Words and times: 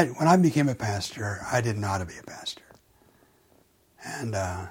I, 0.00 0.06
when 0.06 0.28
I 0.28 0.36
became 0.38 0.70
a 0.70 0.74
pastor, 0.74 1.40
I 1.52 1.60
didn't 1.60 1.82
know 1.82 1.88
how 1.88 1.98
to 1.98 2.06
be 2.06 2.16
a 2.16 2.22
pastor. 2.22 2.62
And 4.02 4.34
uh, 4.34 4.66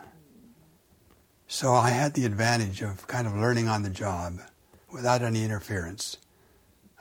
so 1.47 1.73
I 1.73 1.91
had 1.91 2.15
the 2.15 2.25
advantage 2.25 2.81
of 2.81 3.05
kind 3.05 3.27
of 3.27 3.35
learning 3.35 3.67
on 3.67 3.83
the 3.83 3.91
job 3.91 4.39
without 4.91 5.21
any 5.21 5.43
interference. 5.43 6.17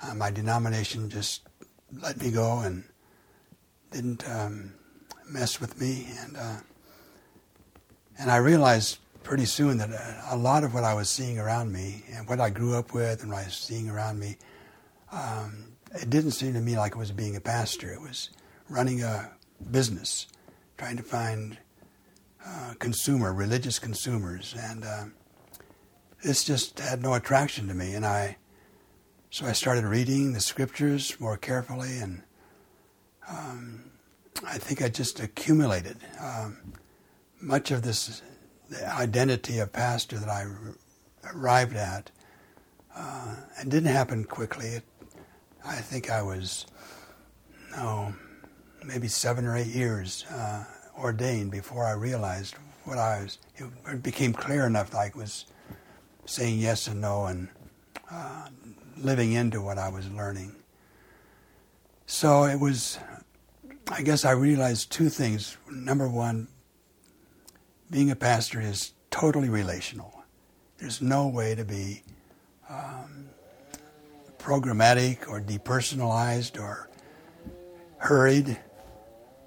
Uh, 0.03 0.15
my 0.15 0.31
denomination 0.31 1.09
just 1.09 1.49
let 2.03 2.21
me 2.21 2.31
go 2.31 2.59
and 2.59 2.85
didn't 3.93 4.29
um, 4.29 4.75
mess 5.27 5.59
with 5.59 5.81
me. 5.81 6.09
And, 6.21 6.37
uh, 6.37 6.57
and 8.19 8.31
I 8.31 8.37
realized 8.37 8.99
pretty 9.23 9.47
soon 9.47 9.79
that 9.79 9.89
a 10.31 10.37
lot 10.37 10.65
of 10.65 10.75
what 10.75 10.85
I 10.85 10.93
was 10.93 11.09
seeing 11.09 11.39
around 11.39 11.73
me 11.73 12.05
and 12.13 12.29
what 12.29 12.41
I 12.41 12.51
grew 12.51 12.77
up 12.77 12.93
with 12.93 13.23
and 13.23 13.33
what 13.33 13.41
I 13.41 13.45
was 13.45 13.55
seeing 13.55 13.89
around 13.89 14.21
me, 14.21 14.37
um, 15.13 15.68
it 15.95 16.11
didn't 16.11 16.33
seem 16.33 16.53
to 16.55 16.61
me 16.61 16.77
like 16.77 16.93
it 16.93 16.99
was 16.99 17.13
being 17.13 17.37
a 17.37 17.41
pastor. 17.41 17.93
It 17.93 18.01
was 18.01 18.31
running 18.69 19.03
a 19.03 19.33
business, 19.71 20.27
trying 20.77 20.97
to 20.97 21.03
find 21.03 21.59
uh, 22.47 22.75
consumer, 22.79 23.33
religious 23.33 23.79
consumers, 23.79 24.55
and 24.59 24.85
uh, 24.85 25.05
this 26.23 26.45
just 26.45 26.79
had 26.79 27.03
no 27.03 27.15
attraction 27.15 27.69
to 27.69 27.75
me. 27.75 27.95
And 27.95 28.05
I, 28.07 28.37
so 29.31 29.47
I 29.47 29.53
started 29.53 29.85
reading 29.85 30.33
the 30.33 30.41
scriptures 30.41 31.19
more 31.21 31.37
carefully, 31.37 31.99
and 31.99 32.23
um, 33.29 33.91
I 34.47 34.59
think 34.59 34.83
I 34.83 34.89
just 34.89 35.21
accumulated 35.21 35.99
um, 36.21 36.75
much 37.41 37.71
of 37.71 37.83
this 37.83 38.23
identity 38.85 39.59
of 39.59 39.73
pastor 39.73 40.19
that 40.19 40.29
I 40.29 40.47
arrived 41.35 41.77
at. 41.77 42.11
Uh, 42.95 43.37
it 43.61 43.69
didn't 43.69 43.93
happen 43.93 44.25
quickly. 44.25 44.67
It, 44.67 44.85
I 45.65 45.77
think 45.77 46.11
I 46.11 46.23
was, 46.23 46.67
no, 47.73 48.15
maybe 48.85 49.09
seven 49.09 49.47
or 49.47 49.57
eight 49.57 49.67
years 49.67 50.25
uh, 50.31 50.65
ordained 50.99 51.51
before 51.51 51.85
I 51.85 51.93
realized 51.93 52.55
what 52.85 52.99
I 52.99 53.23
was. 53.23 53.39
It 53.57 54.03
became 54.03 54.33
clear 54.33 54.67
enough 54.67 54.91
that 54.91 54.99
I 54.99 55.13
was 55.15 55.47
saying 56.27 56.59
yes 56.59 56.87
and 56.87 57.01
no 57.01 57.27
and 57.27 57.49
uh, 58.11 58.49
living 58.97 59.33
into 59.33 59.61
what 59.61 59.79
I 59.79 59.89
was 59.89 60.09
learning. 60.11 60.55
So 62.07 62.45
it 62.45 62.59
was, 62.59 62.99
I 63.91 64.03
guess 64.03 64.25
I 64.25 64.31
realized 64.31 64.91
two 64.91 65.09
things. 65.09 65.57
Number 65.71 66.09
one, 66.09 66.49
being 67.91 68.11
a 68.11 68.17
pastor 68.17 68.61
is 68.61 68.93
totally 69.11 69.49
relational. 69.49 70.23
There's 70.79 71.03
no 71.03 71.27
way 71.27 71.55
to 71.55 71.65
be 71.65 72.03
um, 72.71 73.28
programmatic 74.49 75.29
or 75.29 75.43
depersonalized 75.43 76.59
or 76.59 76.89
hurried. 77.99 78.59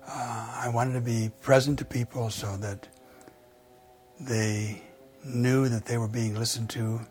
Uh, 0.07 0.61
I 0.63 0.69
wanted 0.71 0.93
to 0.93 1.01
be 1.01 1.31
present 1.41 1.79
to 1.79 1.85
people 1.85 2.29
so 2.29 2.55
that 2.57 2.87
they 4.19 4.83
knew 5.25 5.67
that 5.69 5.85
they 5.85 5.97
were 5.97 6.07
being 6.07 6.35
listened 6.35 6.69
to. 6.71 7.01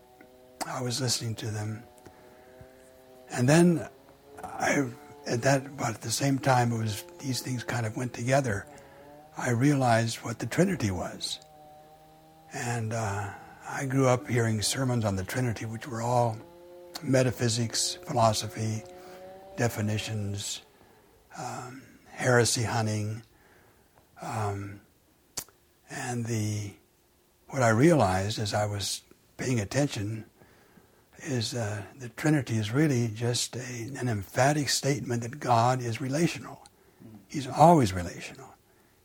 I 0.69 0.82
was 0.82 1.00
listening 1.00 1.34
to 1.36 1.47
them. 1.47 1.82
And 3.32 3.48
then 3.48 3.88
I, 4.44 4.86
at 5.27 5.42
that, 5.42 5.66
about 5.66 5.94
at 5.94 6.00
the 6.03 6.12
same 6.12 6.38
time, 6.38 6.72
it 6.72 6.78
was 6.78 7.03
these 7.19 7.41
things 7.41 7.65
kind 7.65 7.86
of 7.86 7.97
went 7.97 8.12
together. 8.15 8.66
I 9.36 9.50
realized 9.50 10.19
what 10.19 10.38
the 10.38 10.47
Trinity 10.47 10.92
was. 10.92 11.41
And 12.54 12.92
uh, 12.92 13.31
I 13.69 13.86
grew 13.86 14.06
up 14.06 14.28
hearing 14.28 14.62
sermons 14.62 15.04
on 15.04 15.16
the 15.16 15.25
Trinity, 15.25 15.65
which 15.65 15.88
were 15.88 16.03
all 16.03 16.36
metaphysics, 17.03 17.99
philosophy, 18.06 18.83
definitions, 19.56 20.62
um, 21.38 21.83
heresy 22.11 22.62
hunting, 22.62 23.22
um, 24.22 24.81
and 25.91 26.27
the 26.27 26.72
what 27.49 27.62
I 27.62 27.71
realized 27.71 28.39
as 28.39 28.55
I 28.55 28.66
was 28.66 29.03
paying 29.37 29.59
attention 29.59 30.25
is 31.19 31.55
uh, 31.55 31.83
the 31.99 32.09
Trinity 32.10 32.56
is 32.56 32.72
really 32.72 33.09
just 33.09 33.56
a, 33.56 33.60
an 33.99 34.09
emphatic 34.09 34.69
statement 34.69 35.22
that 35.22 35.41
God 35.41 35.83
is 35.83 36.00
relational. 36.00 36.65
He's 37.28 37.47
always 37.47 37.93
relational. 37.93 38.55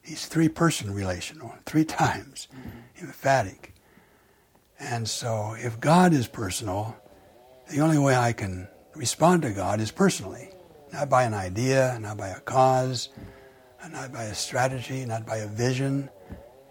He's 0.02 0.26
three 0.28 0.50
person 0.50 0.94
relational, 0.94 1.54
three 1.66 1.86
times, 1.86 2.48
mm-hmm. 2.52 3.06
emphatic. 3.06 3.74
And 4.80 5.10
so 5.10 5.56
if 5.58 5.80
God 5.80 6.14
is 6.14 6.28
personal, 6.28 6.96
the 7.70 7.80
only 7.82 7.98
way 7.98 8.16
I 8.16 8.34
can 8.34 8.68
respond 8.96 9.42
to 9.44 9.52
God 9.52 9.82
is 9.82 9.92
personally, 9.92 10.50
not 10.94 11.10
by 11.10 11.24
an 11.24 11.34
idea, 11.34 11.98
not 12.02 12.18
by 12.18 12.30
a 12.30 12.40
cause, 12.40 13.10
not 13.92 14.12
by 14.12 14.24
a 14.24 14.36
strategy, 14.36 15.06
not 15.06 15.26
by 15.26 15.38
a 15.38 15.48
vision. 15.48 16.10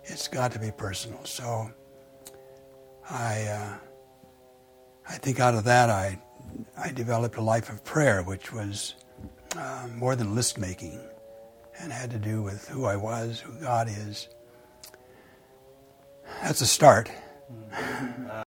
It's 0.04 0.28
got 0.28 0.52
to 0.52 0.58
be 0.58 0.70
personal. 0.70 1.24
So 1.24 1.70
I, 3.10 3.42
uh, 3.42 3.76
I 5.08 5.14
think 5.14 5.40
out 5.40 5.54
of 5.54 5.64
that 5.64 5.90
I, 5.90 6.20
I 6.78 6.92
developed 6.92 7.36
a 7.36 7.42
life 7.42 7.70
of 7.70 7.84
prayer, 7.84 8.22
which 8.22 8.52
was 8.52 8.94
uh, 9.56 9.88
more 9.94 10.16
than 10.16 10.34
list 10.34 10.58
making, 10.58 11.00
and 11.80 11.92
had 11.92 12.10
to 12.10 12.18
do 12.18 12.42
with 12.42 12.68
who 12.68 12.84
I 12.84 12.96
was, 12.96 13.40
who 13.40 13.52
God 13.60 13.88
is. 13.88 14.28
That's 16.42 16.60
a 16.60 16.66
start. 16.66 17.10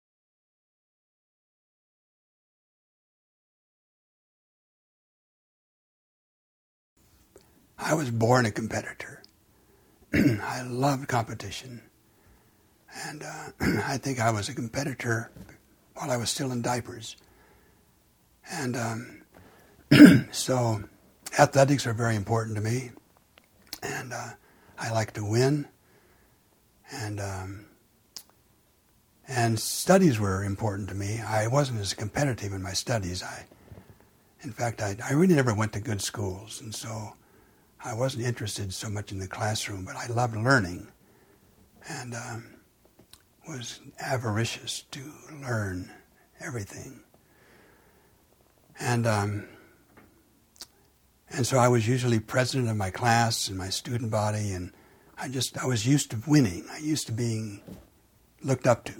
I 7.77 7.93
was 7.93 8.09
born 8.11 8.45
a 8.45 8.51
competitor. 8.51 9.21
I 10.13 10.63
loved 10.63 11.07
competition. 11.07 11.81
And 13.05 13.23
uh, 13.23 13.49
I 13.85 13.97
think 13.97 14.19
I 14.19 14.31
was 14.31 14.49
a 14.49 14.53
competitor 14.53 15.31
while 15.95 16.11
I 16.11 16.17
was 16.17 16.29
still 16.29 16.51
in 16.51 16.61
diapers. 16.61 17.15
And 18.51 18.75
um, 18.75 19.21
so 20.31 20.83
athletics 21.37 21.85
are 21.85 21.93
very 21.93 22.15
important 22.15 22.55
to 22.55 22.61
me. 22.61 22.91
And 23.83 24.13
uh, 24.13 24.29
I 24.79 24.91
like 24.91 25.13
to 25.13 25.25
win. 25.25 25.67
And 26.91 27.19
um, 27.19 27.65
and 29.27 29.59
studies 29.59 30.19
were 30.19 30.43
important 30.43 30.87
to 30.89 30.95
me. 30.95 31.19
I 31.19 31.47
wasn't 31.47 31.81
as 31.81 31.93
competitive 31.93 32.53
in 32.53 32.63
my 32.63 32.71
studies. 32.71 33.21
I, 33.21 33.45
in 34.41 34.51
fact, 34.51 34.81
I, 34.81 34.95
I 35.03 35.13
really 35.13 35.35
never 35.35 35.53
went 35.53 35.73
to 35.73 35.81
good 35.81 36.01
schools, 36.01 36.61
and 36.61 36.73
so 36.73 37.13
I 37.83 37.93
wasn't 37.93 38.25
interested 38.25 38.73
so 38.73 38.89
much 38.89 39.11
in 39.11 39.19
the 39.19 39.27
classroom, 39.27 39.85
but 39.85 39.95
I 39.95 40.07
loved 40.07 40.35
learning 40.35 40.87
and 41.89 42.15
um, 42.15 42.45
was 43.47 43.79
avaricious 43.99 44.83
to 44.91 44.99
learn 45.41 45.89
everything. 46.39 47.01
And 48.79 49.07
um, 49.07 49.47
and 51.29 51.45
so 51.45 51.57
I 51.57 51.67
was 51.67 51.87
usually 51.87 52.19
president 52.19 52.69
of 52.69 52.77
my 52.77 52.89
class 52.89 53.47
and 53.47 53.57
my 53.57 53.69
student 53.69 54.11
body, 54.11 54.51
and 54.51 54.71
I 55.17 55.27
just 55.27 55.57
I 55.57 55.65
was 55.65 55.85
used 55.85 56.11
to 56.11 56.17
winning. 56.27 56.65
I 56.71 56.77
used 56.79 57.07
to 57.07 57.11
being 57.11 57.61
looked 58.43 58.67
up 58.67 58.85
to. 58.85 58.93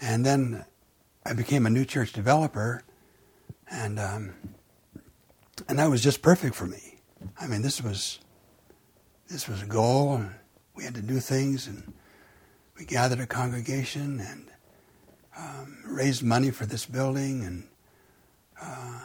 And 0.00 0.24
then 0.24 0.64
I 1.26 1.32
became 1.32 1.66
a 1.66 1.70
new 1.70 1.84
church 1.84 2.12
developer, 2.12 2.84
and 3.70 3.98
um, 3.98 4.34
and 5.68 5.78
that 5.78 5.90
was 5.90 6.02
just 6.02 6.22
perfect 6.22 6.54
for 6.54 6.66
me. 6.66 6.87
I 7.40 7.46
mean, 7.46 7.62
this 7.62 7.82
was 7.82 8.18
this 9.28 9.48
was 9.48 9.62
a 9.62 9.66
goal, 9.66 10.14
and 10.14 10.34
we 10.74 10.84
had 10.84 10.94
to 10.94 11.02
do 11.02 11.20
things, 11.20 11.66
and 11.66 11.92
we 12.78 12.84
gathered 12.84 13.20
a 13.20 13.26
congregation 13.26 14.20
and 14.20 14.50
um, 15.36 15.78
raised 15.86 16.22
money 16.22 16.50
for 16.50 16.66
this 16.66 16.86
building, 16.86 17.44
and 17.44 17.68
uh, 18.60 19.00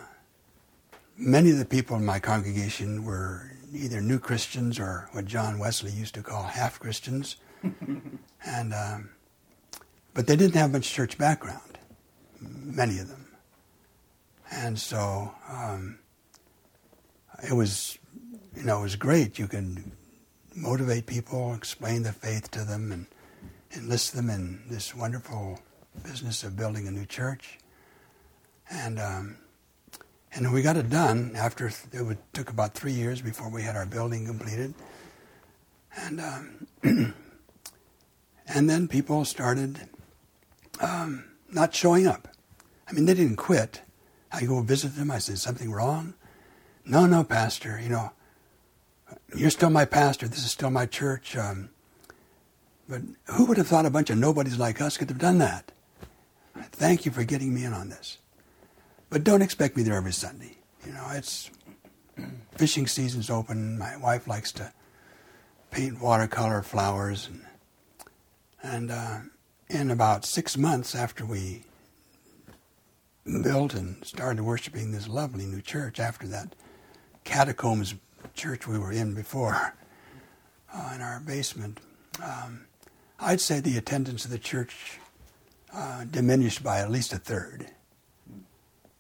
many 1.18 1.52
of 1.52 1.58
the 1.58 1.66
people 1.66 1.98
in 1.98 2.06
my 2.06 2.20
congregation 2.20 3.04
were 3.04 3.52
either 3.74 4.02
new 4.02 4.20
Christians 4.20 4.80
or 4.80 5.10
what 5.12 5.26
John 5.26 5.60
Wesley 5.60 5.92
used 5.92 6.16
to 6.16 6.24
call 6.24 6.44
half 6.44 6.80
Christians, 6.80 7.38
and 8.46 8.74
um, 8.74 9.10
but 10.14 10.28
they 10.28 10.36
didn't 10.36 10.56
have 10.56 10.72
much 10.72 10.92
church 10.92 11.18
background, 11.18 11.78
many 12.40 13.00
of 13.00 13.10
them, 13.10 13.28
and 14.52 14.80
so. 14.80 15.34
Um, 15.50 16.00
it 17.44 17.54
was 17.54 17.98
you 18.56 18.64
know, 18.64 18.80
it 18.80 18.84
was 18.84 18.96
great. 18.96 19.40
You 19.40 19.48
could 19.48 19.84
motivate 20.56 21.06
people, 21.06 21.54
explain 21.54 22.04
the 22.04 22.12
faith 22.12 22.52
to 22.52 22.64
them, 22.64 22.92
and 22.92 23.08
enlist 23.76 24.16
them 24.16 24.30
in 24.30 24.62
this 24.70 24.96
wonderful 24.96 25.60
business 26.04 26.44
of 26.44 26.56
building 26.56 26.88
a 26.88 26.92
new 26.92 27.06
church. 27.06 27.58
And 28.70 29.00
um, 29.00 29.38
and 30.36 30.52
we 30.52 30.62
got 30.62 30.78
it 30.78 30.90
done 30.90 31.34
after 31.36 31.68
it 31.68 32.02
would, 32.02 32.18
took 32.34 32.50
about 32.50 32.74
three 32.74 32.92
years 32.92 33.22
before 33.22 33.50
we 33.50 33.62
had 33.62 33.76
our 33.76 33.86
building 33.86 34.26
completed. 34.26 34.74
And 35.96 36.20
um, 36.20 36.68
and 38.48 38.70
then 38.70 38.88
people 38.88 39.26
started 39.26 39.80
um, 40.80 41.26
not 41.52 41.74
showing 41.74 42.08
up. 42.08 42.28
I 42.88 42.94
mean, 42.94 43.06
they 43.06 43.14
didn't 43.14 43.36
quit. 43.36 43.82
I 44.32 44.46
go 44.46 44.62
visit 44.62 44.96
them. 44.96 45.12
I 45.12 45.20
said, 45.20 45.38
"Something 45.38 45.72
wrong?" 45.72 46.16
No, 46.86 47.06
no, 47.06 47.24
Pastor, 47.24 47.80
you 47.82 47.90
know, 47.90 48.12
you're 49.36 49.50
still 49.50 49.70
my 49.70 49.86
pastor. 49.86 50.28
This 50.28 50.46
is 50.46 50.52
still 50.52 50.70
my 50.70 50.86
church. 50.86 51.36
Um, 51.36 51.70
but 52.88 53.02
who 53.26 53.46
would 53.46 53.58
have 53.58 53.68
thought 53.68 53.86
a 53.86 53.90
bunch 53.90 54.10
of 54.10 54.18
nobodies 54.18 54.58
like 54.58 54.82
us 54.82 54.98
could 54.98 55.10
have 55.10 55.20
done 55.20 55.38
that? 55.40 55.72
Thank 56.56 57.06
you 57.06 57.12
for 57.12 57.24
getting 57.24 57.54
me 57.54 57.64
in 57.64 57.74
on 57.74 57.90
this. 57.90 58.18
But 59.10 59.24
don't 59.24 59.42
expect 59.42 59.78
me 59.78 59.84
there 59.84 59.96
every 59.96 60.12
Sunday. 60.12 60.58
You 60.86 60.94
know, 60.94 61.08
it's 61.12 61.50
fishing 62.58 62.88
season's 62.88 63.30
open. 63.30 63.78
My 63.78 63.98
wife 63.98 64.28
likes 64.28 64.52
to 64.54 64.74
paint 65.72 66.02
watercolor 66.02 66.62
flowers, 66.62 67.28
and, 67.28 67.46
and 68.62 68.92
uh, 68.92 69.20
in 69.70 69.90
about 69.90 70.26
six 70.26 70.58
months 70.58 70.94
after 70.94 71.26
we 71.26 71.64
built 73.42 73.74
and 73.74 74.04
started 74.06 74.44
worshiping 74.44 74.92
this 74.92 75.08
lovely 75.08 75.46
new 75.46 75.62
church, 75.62 76.00
after 76.00 76.28
that 76.28 76.54
catacombs 77.24 77.96
church 78.30 78.68
we 78.68 78.78
were 78.78 78.92
in 78.92 79.14
before, 79.14 79.74
uh, 80.74 80.92
in 80.96 81.02
our 81.02 81.20
basement, 81.20 81.80
um, 82.24 82.66
I'd 83.20 83.42
say 83.42 83.60
the 83.60 83.78
attendance 83.78 84.26
of 84.26 84.32
the 84.32 84.40
church 84.40 85.00
uh, 85.74 86.04
diminished 86.06 86.64
by 86.64 86.80
at 86.80 86.92
least 86.92 87.14
a 87.14 87.18
third. 87.18 87.68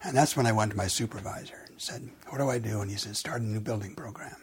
And 0.01 0.15
that's 0.17 0.35
when 0.35 0.45
I 0.45 0.51
went 0.51 0.71
to 0.71 0.77
my 0.77 0.87
supervisor 0.87 1.65
and 1.67 1.81
said, 1.81 2.09
What 2.29 2.39
do 2.39 2.49
I 2.49 2.59
do? 2.59 2.81
And 2.81 2.89
he 2.89 2.97
said, 2.97 3.15
Start 3.15 3.41
a 3.41 3.45
new 3.45 3.59
building 3.59 3.95
program. 3.95 4.35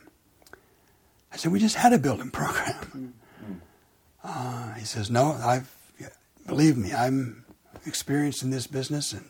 I 1.33 1.37
said, 1.37 1.53
We 1.53 1.59
just 1.59 1.77
had 1.77 1.93
a 1.93 1.99
building 1.99 2.31
program. 2.33 3.15
Uh, 4.23 4.75
he 4.75 4.85
says, 4.85 5.11
No, 5.11 5.33
I've, 5.33 5.75
believe 6.47 6.77
me, 6.77 6.93
I'm 6.93 7.45
experienced 7.87 8.43
in 8.43 8.51
this 8.51 8.67
business, 8.67 9.13
and 9.13 9.25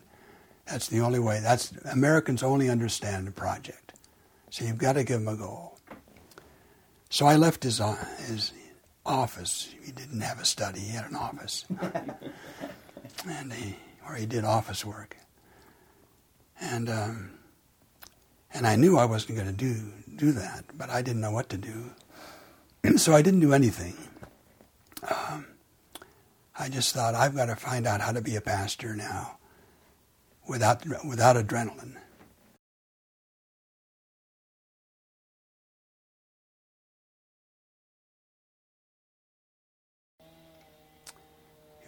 that's 0.67 0.89
the 0.89 1.01
only 1.01 1.19
way. 1.19 1.41
That's 1.41 1.73
Americans 1.93 2.43
only 2.43 2.69
understand 2.69 3.29
a 3.29 3.33
project. 3.33 3.80
So 4.51 4.65
you've 4.65 4.79
got 4.79 4.95
to 4.95 5.05
give 5.05 5.21
him 5.21 5.29
a 5.29 5.37
goal. 5.37 5.79
So 7.09 7.27
I 7.27 7.37
left 7.37 7.63
his, 7.63 7.81
uh, 7.81 7.97
his 8.27 8.53
office. 9.07 9.73
He 9.85 9.93
didn't 9.93 10.21
have 10.21 10.41
a 10.41 10.45
study, 10.45 10.81
he 10.81 10.93
had 10.93 11.07
an 11.07 11.17
office. 11.17 11.65
and 13.29 13.53
he, 13.53 13.77
where 14.05 14.17
he 14.17 14.27
did 14.27 14.45
office 14.45 14.85
work. 14.85 15.17
And, 16.61 16.91
um, 16.91 17.31
and 18.53 18.67
I 18.67 18.77
knew 18.77 18.99
I 18.99 19.05
wasn't 19.05 19.37
going 19.37 19.49
to 19.49 19.55
do, 19.55 19.77
do 20.17 20.33
that, 20.33 20.65
but 20.77 20.91
I 20.91 21.01
didn't 21.01 21.21
know 21.21 21.31
what 21.31 21.49
to 21.51 21.57
do. 21.57 21.93
so 22.97 23.15
I 23.15 23.23
didn't 23.23 23.41
do 23.41 23.55
anything. 23.55 23.97
Um, 25.09 25.47
I 26.59 26.69
just 26.69 26.93
thought, 26.95 27.15
I've 27.15 27.35
got 27.35 27.47
to 27.47 27.57
find 27.57 27.87
out 27.87 28.01
how 28.01 28.13
to 28.13 28.21
be 28.21 28.37
a 28.37 28.41
pastor 28.41 28.95
now 28.95 29.39
without, 30.47 30.85
without 31.07 31.37
adrenaline. 31.37 31.97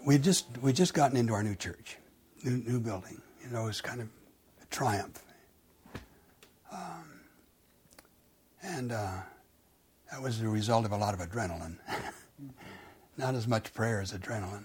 We 0.05 0.19
just 0.19 0.47
we 0.61 0.73
just 0.73 0.95
gotten 0.95 1.17
into 1.17 1.33
our 1.33 1.43
new 1.43 1.55
church, 1.55 1.97
new 2.45 2.59
new 2.59 2.81
building. 2.81 3.21
You 3.43 3.51
know, 3.51 3.65
it 3.65 3.67
was 3.67 3.81
kind 3.81 4.01
of 4.01 4.09
a 4.63 4.67
triumph, 4.67 5.23
um, 6.73 7.21
and 8.63 8.93
uh, 8.93 9.19
that 10.11 10.23
was 10.23 10.41
the 10.41 10.49
result 10.49 10.85
of 10.85 10.93
a 10.93 10.97
lot 10.97 11.15
of 11.15 11.21
adrenaline, 11.21 11.77
not 13.17 13.35
as 13.35 13.47
much 13.47 13.73
prayer 13.75 14.01
as 14.01 14.13
adrenaline. 14.13 14.65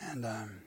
And 0.00 0.24
um, 0.24 0.60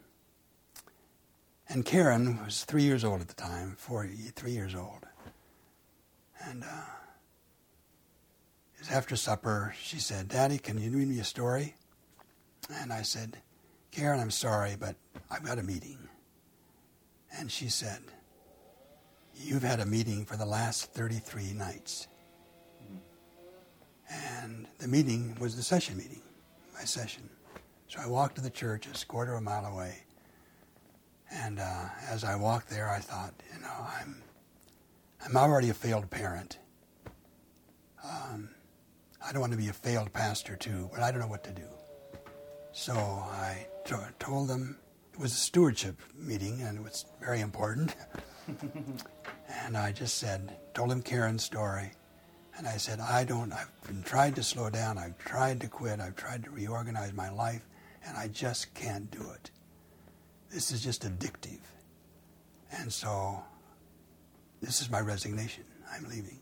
and 1.68 1.86
Karen 1.86 2.44
was 2.44 2.64
three 2.66 2.84
years 2.84 3.04
old 3.04 3.22
at 3.22 3.28
the 3.28 3.36
time, 3.36 3.76
four 3.78 4.08
three 4.36 4.52
years 4.52 4.76
old, 4.76 5.06
and. 6.46 6.64
Uh, 6.64 6.84
after 8.92 9.16
supper, 9.16 9.76
she 9.80 9.98
said, 9.98 10.30
Daddy, 10.30 10.58
can 10.58 10.80
you 10.80 10.90
read 10.90 11.08
me 11.10 11.20
a 11.20 11.24
story? 11.24 11.76
And 12.70 12.94
I 12.94 13.02
said, 13.02 13.38
Karen, 13.92 14.20
I'm 14.20 14.32
sorry, 14.32 14.76
but 14.80 14.96
I've 15.30 15.44
got 15.44 15.60
a 15.60 15.64
meeting. 15.64 15.98
And 17.38 17.52
she 17.52 17.70
said, 17.70 18.02
You've 19.42 19.64
had 19.64 19.80
a 19.80 19.86
meeting 19.86 20.26
for 20.26 20.36
the 20.36 20.46
last 20.46 20.92
33 20.94 21.54
nights. 21.54 22.08
And 24.12 24.68
the 24.80 24.88
meeting 24.88 25.38
was 25.40 25.56
the 25.56 25.64
session 25.64 25.98
meeting, 25.98 26.22
my 26.74 26.84
session. 26.84 27.30
So 27.88 28.00
I 28.02 28.08
walked 28.08 28.36
to 28.36 28.42
the 28.42 28.50
church, 28.50 28.88
it's 28.88 29.04
a 29.04 29.06
quarter 29.06 29.34
of 29.34 29.38
a 29.38 29.42
mile 29.42 29.66
away. 29.66 30.04
And 31.32 31.60
uh, 31.60 31.86
as 32.08 32.24
I 32.24 32.36
walked 32.36 32.70
there, 32.70 32.90
I 32.90 33.00
thought, 33.00 33.34
you 33.54 33.62
know, 33.62 33.88
I'm, 34.02 34.22
I'm 35.26 35.38
already 35.38 35.70
a 35.70 35.74
failed 35.74 36.10
parent. 36.10 36.58
Um, 38.04 38.50
I 39.26 39.32
don't 39.32 39.42
want 39.42 39.54
to 39.54 39.58
be 39.58 39.70
a 39.70 39.74
failed 39.74 40.12
pastor 40.12 40.56
too, 40.56 40.90
but 40.92 41.02
I 41.02 41.12
don't 41.12 41.20
know 41.20 41.28
what 41.28 41.44
to 41.46 41.52
do. 41.52 41.68
So 42.80 42.94
I 42.94 43.68
t- 43.84 43.94
told 44.20 44.48
them 44.48 44.78
it 45.12 45.20
was 45.20 45.34
a 45.34 45.36
stewardship 45.36 46.00
meeting 46.16 46.62
and 46.62 46.78
it 46.78 46.82
was 46.82 47.04
very 47.20 47.42
important. 47.42 47.94
and 49.66 49.76
I 49.76 49.92
just 49.92 50.18
said, 50.18 50.56
told 50.74 50.90
him 50.90 51.02
Karen's 51.02 51.44
story. 51.44 51.92
And 52.58 52.66
I 52.66 52.78
said, 52.78 53.02
I 53.02 53.26
don't, 53.26 53.52
I've 53.52 53.70
been 53.86 54.02
tried 54.02 54.38
to 54.38 54.44
slow 54.44 54.70
down, 54.70 54.98
I've 54.98 55.18
tried 55.18 55.60
to 55.60 55.68
quit, 55.68 56.00
I've 56.00 56.16
tried 56.16 56.46
to 56.46 56.52
reorganize 56.52 57.12
my 57.12 57.30
life, 57.30 57.68
and 58.06 58.16
I 58.18 58.30
just 58.30 58.74
can't 58.76 59.12
do 59.12 59.30
it. 59.32 59.52
This 60.50 60.72
is 60.72 60.82
just 60.82 61.04
addictive. 61.04 61.60
And 62.72 62.94
so, 62.94 63.44
this 64.62 64.80
is 64.82 64.90
my 64.90 65.02
resignation. 65.02 65.66
I'm 65.94 66.06
leaving. 66.06 66.40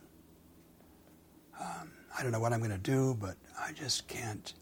Um, 1.59 1.93
I 2.15 2.21
don't 2.21 2.31
know 2.31 2.39
what 2.39 2.53
I'm 2.53 2.59
going 2.59 2.69
to 2.69 2.77
do, 2.77 3.17
but 3.19 3.37
I 3.59 3.71
just 3.71 4.07
can't 4.07 4.53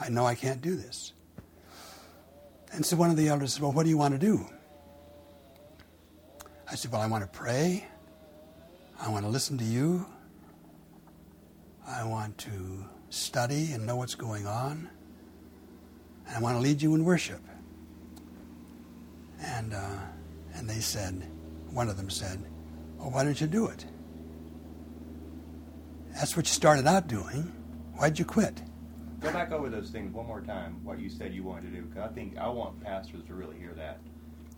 I 0.00 0.08
know 0.08 0.26
I 0.26 0.34
can't 0.34 0.60
do 0.60 0.76
this. 0.76 1.12
And 2.72 2.84
so 2.84 2.96
one 2.96 3.10
of 3.10 3.16
the 3.16 3.28
elders 3.28 3.54
said, 3.54 3.62
Well, 3.62 3.72
what 3.72 3.84
do 3.84 3.90
you 3.90 3.96
want 3.96 4.14
to 4.14 4.18
do? 4.18 4.44
I 6.70 6.74
said, 6.74 6.90
Well, 6.90 7.00
I 7.00 7.06
want 7.06 7.22
to 7.22 7.38
pray. 7.38 7.86
I 9.00 9.08
want 9.10 9.24
to 9.24 9.30
listen 9.30 9.58
to 9.58 9.64
you. 9.64 10.06
I 11.86 12.04
want 12.04 12.38
to 12.38 12.84
study 13.10 13.72
and 13.72 13.86
know 13.86 13.96
what's 13.96 14.14
going 14.14 14.46
on. 14.46 14.88
And 16.26 16.36
I 16.36 16.40
want 16.40 16.56
to 16.56 16.60
lead 16.60 16.80
you 16.82 16.94
in 16.94 17.04
worship. 17.04 17.40
And, 19.40 19.74
uh, 19.74 19.98
and 20.54 20.68
they 20.68 20.80
said, 20.80 21.30
one 21.70 21.88
of 21.88 21.96
them 21.96 22.08
said, 22.08 22.42
Well, 22.98 23.10
why 23.10 23.24
don't 23.24 23.40
you 23.40 23.46
do 23.46 23.66
it? 23.66 23.84
That's 26.14 26.36
what 26.36 26.46
you 26.46 26.52
started 26.52 26.86
out 26.86 27.08
doing. 27.08 27.52
Why'd 27.96 28.18
you 28.18 28.24
quit? 28.24 28.62
Go 29.24 29.32
back 29.32 29.52
over 29.52 29.70
those 29.70 29.88
things 29.88 30.12
one 30.12 30.26
more 30.26 30.42
time, 30.42 30.84
what 30.84 31.00
you 31.00 31.08
said 31.08 31.32
you 31.32 31.42
wanted 31.42 31.70
to 31.72 31.76
do, 31.78 31.82
because 31.86 32.10
I 32.10 32.12
think 32.12 32.36
I 32.36 32.46
want 32.46 32.84
pastors 32.84 33.24
to 33.26 33.34
really 33.34 33.56
hear 33.56 33.72
that. 33.72 34.00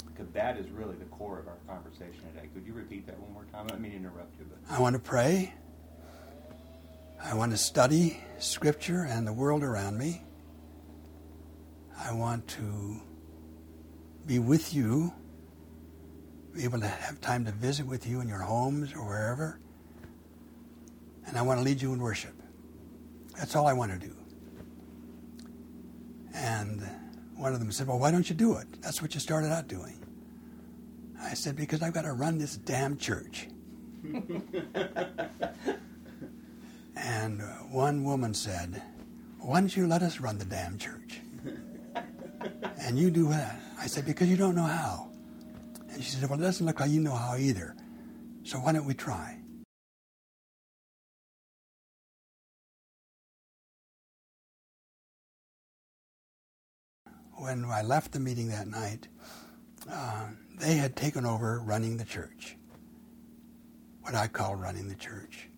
Because 0.09 0.27
that 0.33 0.59
is 0.59 0.69
really 0.71 0.97
the 0.97 1.05
core 1.05 1.39
of 1.39 1.47
our 1.47 1.59
conversation 1.69 2.21
today. 2.35 2.49
Could 2.53 2.67
you 2.67 2.73
repeat 2.73 3.07
that 3.07 3.17
one 3.21 3.33
more 3.33 3.45
time? 3.53 3.67
I 3.67 3.69
don't 3.69 3.81
mean 3.81 3.93
to 3.93 3.99
interrupt 3.99 4.37
you, 4.41 4.47
but. 4.49 4.59
I 4.75 4.81
want 4.81 4.95
to 4.95 4.99
pray. 4.99 5.55
I 7.23 7.35
want 7.35 7.53
to 7.53 7.57
study 7.57 8.19
Scripture 8.41 9.07
and 9.09 9.25
the 9.25 9.33
world 9.33 9.63
around 9.63 9.99
me. 9.99 10.23
I 11.97 12.13
want 12.13 12.49
to 12.49 13.01
be 14.27 14.41
with 14.41 14.75
you, 14.75 15.13
be 16.55 16.65
able 16.65 16.81
to 16.81 16.89
have 16.89 17.21
time 17.21 17.45
to 17.45 17.53
visit 17.53 17.87
with 17.87 18.05
you 18.05 18.21
in 18.21 18.27
your 18.27 18.41
homes 18.41 18.93
or 18.95 19.07
wherever. 19.07 19.61
And 21.25 21.39
I 21.39 21.43
want 21.43 21.61
to 21.61 21.65
lead 21.65 21.81
you 21.81 21.93
in 21.93 22.01
worship. 22.01 22.35
That's 23.39 23.55
all 23.55 23.69
I 23.69 23.73
want 23.73 23.93
to 23.93 23.99
do. 24.09 24.17
And 26.37 26.87
one 27.37 27.53
of 27.55 27.61
them 27.61 27.73
said, 27.73 27.87
Well, 27.87 27.99
why 27.99 28.11
don't 28.11 28.29
you 28.29 28.37
do 28.37 28.57
it? 28.57 28.67
That's 28.83 29.01
what 29.01 29.15
you 29.15 29.21
started 29.21 29.51
out 29.53 29.69
doing. 29.69 29.99
I 31.21 31.35
said, 31.35 31.57
Because 31.57 31.83
I've 31.83 31.95
got 31.95 32.03
to 32.03 32.13
run 32.13 32.39
this 32.39 32.57
damn 32.59 32.97
church. 32.99 33.49
and 36.97 37.41
uh, 37.43 37.45
one 37.71 38.05
woman 38.05 38.35
said, 38.35 38.83
Why 39.41 39.61
don't 39.61 39.75
you 39.75 39.87
let 39.87 40.03
us 40.03 40.21
run 40.21 40.37
the 40.39 40.45
damn 40.45 40.77
church? 40.79 41.21
and 42.79 42.99
you 42.99 43.11
do 43.11 43.29
that. 43.31 43.59
I 43.79 43.87
said, 43.87 44.05
Because 44.05 44.29
you 44.29 44.37
don't 44.37 44.55
know 44.55 44.63
how. 44.63 45.09
And 45.91 46.05
she 46.05 46.11
said, 46.11 46.29
Well, 46.29 46.39
it 46.39 46.43
doesn't 46.43 46.67
look 46.67 46.81
like 46.81 46.91
you 46.91 47.01
know 47.01 47.15
how 47.15 47.37
either. 47.37 47.75
So 48.45 48.59
why 48.59 48.73
don't 48.73 48.85
we 48.85 48.95
try? 48.95 49.39
When 57.37 57.65
I 57.65 57.83
left 57.83 58.13
the 58.13 58.21
meeting 58.21 58.49
that 58.49 58.67
night, 58.67 59.09
uh, 59.91 60.27
they 60.59 60.75
had 60.75 60.97
taken 60.97 61.27
over 61.27 61.61
running 61.61 61.97
the 61.97 62.05
church, 62.05 62.57
what 64.03 64.15
I 64.15 64.27
call 64.27 64.55
running 64.55 64.89
the 64.89 64.95
church. 64.95 65.49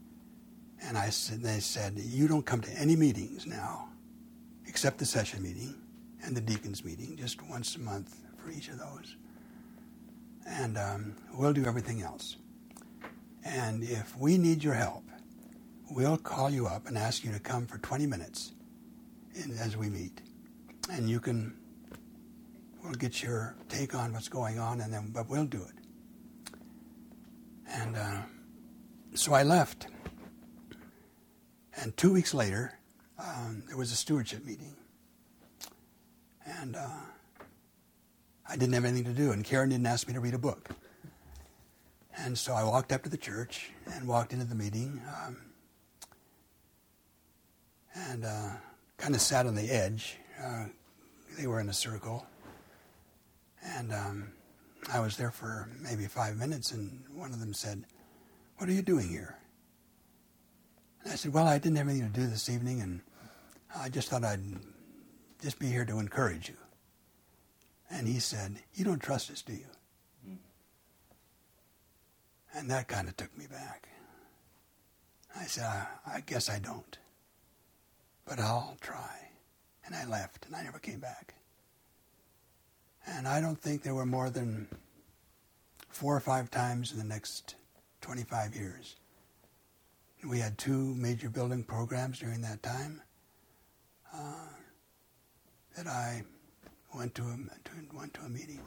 And 0.82 0.96
I 0.96 1.10
said, 1.10 1.42
they 1.42 1.60
said, 1.60 1.94
you 1.96 2.28
don't 2.28 2.44
come 2.44 2.60
to 2.60 2.70
any 2.72 2.96
meetings 2.96 3.46
now, 3.46 3.88
except 4.66 4.98
the 4.98 5.06
session 5.06 5.42
meeting 5.42 5.74
and 6.24 6.36
the 6.36 6.40
deacons 6.40 6.84
meeting, 6.84 7.16
just 7.16 7.42
once 7.48 7.76
a 7.76 7.80
month 7.80 8.16
for 8.36 8.50
each 8.50 8.68
of 8.68 8.78
those. 8.78 9.16
And 10.46 10.78
um, 10.78 11.14
we'll 11.34 11.52
do 11.52 11.64
everything 11.64 12.02
else. 12.02 12.36
And 13.44 13.82
if 13.82 14.16
we 14.16 14.38
need 14.38 14.62
your 14.62 14.74
help, 14.74 15.04
we'll 15.90 16.18
call 16.18 16.50
you 16.50 16.66
up 16.66 16.86
and 16.86 16.98
ask 16.98 17.24
you 17.24 17.32
to 17.32 17.40
come 17.40 17.66
for 17.66 17.78
20 17.78 18.06
minutes 18.06 18.52
in, 19.34 19.56
as 19.58 19.76
we 19.76 19.88
meet. 19.88 20.20
And 20.90 21.08
you 21.08 21.20
can, 21.20 21.54
we'll 22.82 22.92
get 22.94 23.22
your 23.22 23.56
take 23.68 23.94
on 23.94 24.12
what's 24.12 24.28
going 24.28 24.58
on, 24.58 24.80
and 24.80 24.92
then, 24.92 25.10
but 25.12 25.28
we'll 25.28 25.46
do 25.46 25.62
it. 25.62 26.52
And 27.70 27.96
uh, 27.96 28.22
so 29.14 29.34
I 29.34 29.42
left. 29.42 29.86
And 31.80 31.96
two 31.96 32.12
weeks 32.12 32.34
later, 32.34 32.78
um, 33.18 33.62
there 33.68 33.76
was 33.76 33.92
a 33.92 33.96
stewardship 33.96 34.44
meeting. 34.44 34.74
And 36.60 36.76
uh, 36.76 36.88
I 38.48 38.56
didn't 38.56 38.72
have 38.72 38.84
anything 38.84 39.04
to 39.04 39.12
do, 39.12 39.32
and 39.32 39.44
Karen 39.44 39.68
didn't 39.68 39.86
ask 39.86 40.08
me 40.08 40.14
to 40.14 40.20
read 40.20 40.34
a 40.34 40.38
book. 40.38 40.70
And 42.16 42.36
so 42.36 42.52
I 42.52 42.64
walked 42.64 42.92
up 42.92 43.04
to 43.04 43.08
the 43.08 43.16
church 43.18 43.70
and 43.92 44.08
walked 44.08 44.32
into 44.32 44.44
the 44.44 44.54
meeting 44.54 45.00
um, 45.24 45.36
and 47.94 48.24
uh, 48.24 48.50
kind 48.96 49.14
of 49.14 49.20
sat 49.20 49.46
on 49.46 49.54
the 49.54 49.70
edge. 49.70 50.16
Uh, 50.42 50.64
they 51.38 51.46
were 51.46 51.60
in 51.60 51.68
a 51.68 51.72
circle. 51.72 52.26
And 53.62 53.92
um, 53.92 54.32
I 54.92 55.00
was 55.00 55.16
there 55.16 55.30
for 55.30 55.68
maybe 55.80 56.06
five 56.06 56.36
minutes, 56.36 56.72
and 56.72 57.02
one 57.14 57.32
of 57.32 57.40
them 57.40 57.52
said, 57.52 57.84
What 58.56 58.68
are 58.68 58.72
you 58.72 58.82
doing 58.82 59.08
here? 59.08 59.36
And 61.02 61.12
I 61.12 61.16
said, 61.16 61.32
Well, 61.32 61.46
I 61.46 61.58
didn't 61.58 61.76
have 61.76 61.88
anything 61.88 62.12
to 62.12 62.20
do 62.20 62.26
this 62.26 62.48
evening, 62.48 62.80
and 62.80 63.00
I 63.76 63.88
just 63.88 64.08
thought 64.08 64.24
I'd 64.24 64.40
just 65.42 65.58
be 65.58 65.66
here 65.66 65.84
to 65.84 65.98
encourage 65.98 66.48
you. 66.48 66.56
And 67.90 68.06
he 68.06 68.18
said, 68.20 68.56
You 68.74 68.84
don't 68.84 69.02
trust 69.02 69.30
us, 69.30 69.42
do 69.42 69.52
you? 69.52 70.38
And 72.54 72.70
that 72.70 72.88
kind 72.88 73.08
of 73.08 73.16
took 73.16 73.36
me 73.36 73.46
back. 73.46 73.88
I 75.38 75.44
said, 75.44 75.64
I, 75.64 75.86
I 76.16 76.20
guess 76.20 76.48
I 76.48 76.58
don't. 76.58 76.98
But 78.24 78.40
I'll 78.40 78.76
try. 78.80 79.30
And 79.84 79.94
I 79.94 80.04
left, 80.06 80.46
and 80.46 80.56
I 80.56 80.62
never 80.62 80.78
came 80.78 80.98
back. 80.98 81.34
And 83.16 83.26
I 83.26 83.40
don't 83.40 83.58
think 83.58 83.82
there 83.82 83.94
were 83.94 84.06
more 84.06 84.30
than 84.30 84.68
four 85.88 86.14
or 86.14 86.20
five 86.20 86.50
times 86.50 86.92
in 86.92 86.98
the 86.98 87.04
next 87.04 87.56
25 88.02 88.54
years. 88.54 88.96
We 90.28 90.38
had 90.40 90.58
two 90.58 90.94
major 90.94 91.30
building 91.30 91.62
programs 91.62 92.18
during 92.18 92.42
that 92.42 92.62
time 92.62 93.02
uh, 94.14 94.48
that 95.76 95.86
I 95.86 96.22
went 96.94 97.14
to 97.16 97.22
a, 97.22 97.36
to, 97.36 97.96
went 97.96 98.14
to 98.14 98.20
a 98.22 98.28
meeting. 98.28 98.60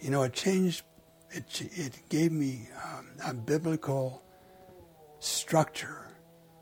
You 0.00 0.10
know, 0.10 0.22
it 0.22 0.32
changed, 0.32 0.82
it, 1.30 1.68
it 1.74 2.08
gave 2.08 2.30
me 2.30 2.68
um, 2.84 3.08
a 3.26 3.34
biblical 3.34 4.22
structure 5.20 6.06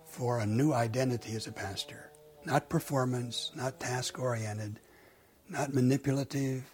for 0.06 0.40
a 0.40 0.46
new 0.46 0.72
identity 0.72 1.34
as 1.34 1.46
a 1.46 1.52
pastor. 1.52 2.10
Not 2.44 2.68
performance, 2.68 3.50
not 3.54 3.80
task 3.80 4.18
oriented, 4.18 4.78
not 5.48 5.75
manipulative, 5.75 6.64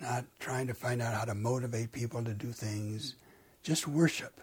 not 0.00 0.24
trying 0.40 0.66
to 0.66 0.74
find 0.74 1.00
out 1.00 1.14
how 1.14 1.24
to 1.24 1.34
motivate 1.34 1.92
people 1.92 2.24
to 2.24 2.34
do 2.34 2.50
things. 2.50 3.14
Just 3.62 3.86
worship 3.86 4.40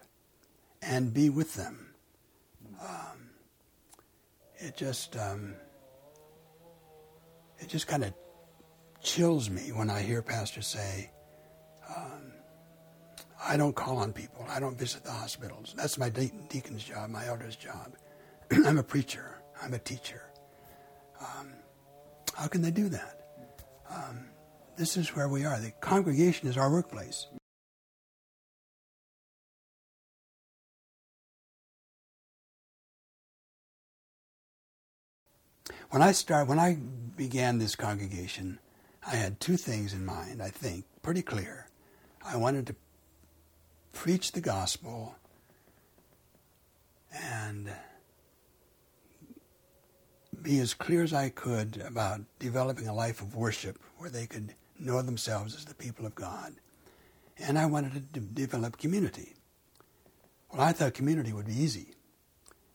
and 0.81 1.13
be 1.13 1.29
with 1.29 1.55
them. 1.55 1.93
Um, 2.81 3.29
it 4.57 4.77
just 4.77 5.17
um, 5.17 5.55
it 7.57 7.67
just 7.67 7.87
kind 7.87 8.03
of 8.03 8.13
chills 9.01 9.49
me 9.49 9.71
when 9.71 9.89
I 9.89 10.01
hear 10.01 10.21
pastors 10.21 10.67
say, 10.67 11.11
um, 11.95 12.28
"I 13.41 13.57
don't 13.57 13.75
call 13.75 13.97
on 13.97 14.13
people. 14.13 14.45
I 14.49 14.59
don't 14.59 14.77
visit 14.77 15.03
the 15.03 15.11
hospitals. 15.11 15.73
That's 15.75 15.97
my 15.97 16.09
de- 16.09 16.31
deacon's 16.49 16.83
job, 16.83 17.09
my 17.09 17.25
elder's 17.27 17.55
job. 17.55 17.95
I'm 18.51 18.77
a 18.77 18.83
preacher. 18.83 19.41
I'm 19.61 19.73
a 19.73 19.79
teacher. 19.79 20.23
Um, 21.19 21.53
how 22.33 22.47
can 22.47 22.61
they 22.61 22.71
do 22.71 22.89
that? 22.89 23.27
Um, 23.89 24.25
this 24.77 24.95
is 24.95 25.15
where 25.15 25.27
we 25.27 25.45
are. 25.45 25.59
The 25.59 25.71
congregation 25.81 26.47
is 26.47 26.57
our 26.57 26.71
workplace. 26.71 27.27
When 35.89 36.03
I 36.03 36.11
start, 36.11 36.47
when 36.47 36.59
I 36.59 36.77
began 37.17 37.57
this 37.57 37.75
congregation, 37.75 38.59
I 39.05 39.15
had 39.15 39.39
two 39.39 39.57
things 39.57 39.91
in 39.91 40.05
mind. 40.05 40.41
I 40.41 40.49
think 40.49 40.85
pretty 41.01 41.23
clear. 41.23 41.67
I 42.23 42.37
wanted 42.37 42.67
to 42.67 42.75
preach 43.93 44.31
the 44.31 44.41
gospel 44.41 45.15
and 47.13 47.71
be 50.41 50.59
as 50.59 50.73
clear 50.73 51.03
as 51.03 51.13
I 51.13 51.29
could 51.29 51.81
about 51.85 52.21
developing 52.39 52.87
a 52.87 52.93
life 52.93 53.21
of 53.21 53.35
worship 53.35 53.79
where 53.97 54.09
they 54.09 54.25
could 54.25 54.53
know 54.79 55.01
themselves 55.01 55.55
as 55.55 55.65
the 55.65 55.75
people 55.75 56.05
of 56.05 56.15
God. 56.15 56.53
And 57.37 57.57
I 57.57 57.65
wanted 57.65 57.93
to 57.93 58.19
de- 58.19 58.25
develop 58.25 58.77
community. 58.77 59.33
Well, 60.51 60.61
I 60.61 60.71
thought 60.71 60.93
community 60.93 61.33
would 61.33 61.47
be 61.47 61.61
easy, 61.61 61.93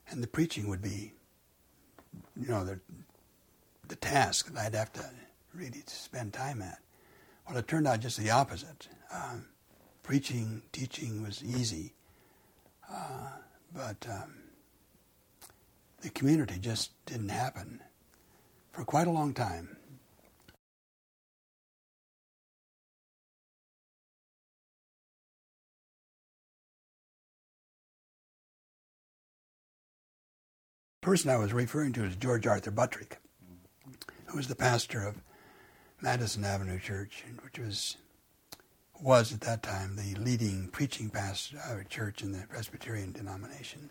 and 0.09 0.23
the 0.23 0.29
preaching 0.29 0.69
would 0.69 0.83
be, 0.83 1.13
you 2.41 2.49
know, 2.49 2.65
the, 2.65 2.81
the 3.89 3.97
task 3.97 4.53
that 4.53 4.61
I'd 4.61 4.75
have 4.75 4.93
to 4.95 5.05
really 5.55 5.83
spend 5.87 6.33
time 6.33 6.63
at. 6.63 6.79
Well, 7.49 7.59
it 7.59 7.69
turned 7.69 7.87
out 7.87 8.01
just 8.01 8.19
the 8.19 8.31
opposite. 8.31 8.89
Um, 9.13 9.47
preaching, 10.05 10.63
teaching 10.71 11.23
was 11.23 11.43
easy, 11.43 11.95
uh, 12.89 13.31
but 13.75 14.07
um, 14.09 14.35
the 16.03 16.11
community 16.11 16.59
just 16.61 16.93
didn't 17.07 17.31
happen 17.31 17.81
for 18.71 18.85
quite 18.85 19.09
a 19.09 19.11
long 19.11 19.33
time. 19.33 19.77
The 31.01 31.07
person 31.07 31.31
I 31.31 31.37
was 31.37 31.53
referring 31.53 31.93
to 31.95 32.05
is 32.05 32.17
George 32.17 32.47
Arthur 32.47 32.71
Buttrick, 32.71 33.19
who 34.27 34.37
was 34.37 34.49
the 34.49 34.55
pastor 34.55 35.07
of 35.07 35.23
Madison 36.01 36.45
Avenue 36.45 36.79
Church, 36.79 37.25
which 37.43 37.59
was 37.59 37.97
was 39.01 39.33
at 39.33 39.41
that 39.43 39.63
time 39.63 39.97
the 39.97 40.15
leading 40.21 40.69
preaching 40.69 41.11
pastor 41.11 41.59
of 41.69 41.79
a 41.79 41.85
church 41.85 42.23
in 42.23 42.33
the 42.33 42.47
Presbyterian 42.49 43.13
denomination, 43.13 43.91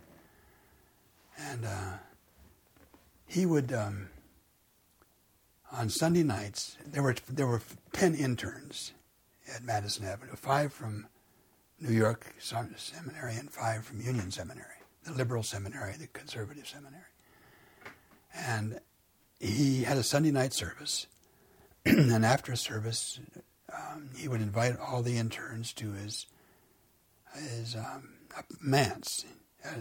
and 1.37 1.65
uh, 1.65 1.97
he 3.25 3.45
would 3.45 3.71
um, 3.73 4.09
on 5.71 5.89
Sunday 5.89 6.23
nights 6.23 6.77
there 6.85 7.03
were 7.03 7.15
there 7.29 7.47
were 7.47 7.61
ten 7.91 8.15
interns 8.15 8.93
at 9.53 9.63
Madison 9.63 10.05
Avenue, 10.05 10.35
five 10.35 10.71
from 10.71 11.07
New 11.79 11.93
York 11.93 12.33
Seminary 12.39 13.35
and 13.35 13.51
five 13.51 13.83
from 13.85 13.99
Union 14.01 14.31
Seminary 14.31 14.73
the 15.03 15.13
liberal 15.13 15.43
seminary, 15.43 15.95
the 15.97 16.07
conservative 16.07 16.67
seminary. 16.67 17.03
And 18.35 18.79
he 19.39 19.83
had 19.83 19.97
a 19.97 20.03
Sunday 20.03 20.31
night 20.31 20.53
service. 20.53 21.07
and 21.85 22.25
after 22.25 22.55
service, 22.55 23.19
um, 23.75 24.09
he 24.15 24.27
would 24.27 24.41
invite 24.41 24.77
all 24.79 25.01
the 25.01 25.17
interns 25.17 25.73
to 25.73 25.91
his 25.93 26.27
his 27.35 27.75
um, 27.75 28.09
manse. 28.61 29.25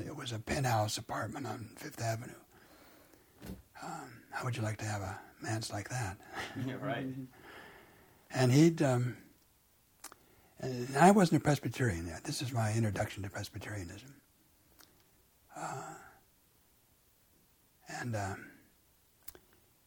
It 0.06 0.16
was 0.16 0.32
a 0.32 0.38
penthouse 0.38 0.96
apartment 0.96 1.46
on 1.46 1.70
Fifth 1.76 2.00
Avenue. 2.00 2.32
Um, 3.82 4.22
how 4.30 4.44
would 4.44 4.56
you 4.56 4.62
like 4.62 4.78
to 4.78 4.84
have 4.84 5.02
a 5.02 5.18
manse 5.42 5.72
like 5.72 5.88
that? 5.90 6.16
Yeah, 6.66 6.74
right. 6.80 7.06
and 8.34 8.52
he'd. 8.52 8.80
Um, 8.82 9.16
and 10.60 10.96
I 10.96 11.10
wasn't 11.10 11.40
a 11.42 11.44
Presbyterian 11.44 12.06
yet. 12.06 12.22
This 12.22 12.40
is 12.40 12.52
my 12.52 12.72
introduction 12.72 13.24
to 13.24 13.28
Presbyterianism. 13.28 14.14
Uh, 15.56 15.94
and 18.00 18.14
um, 18.14 18.46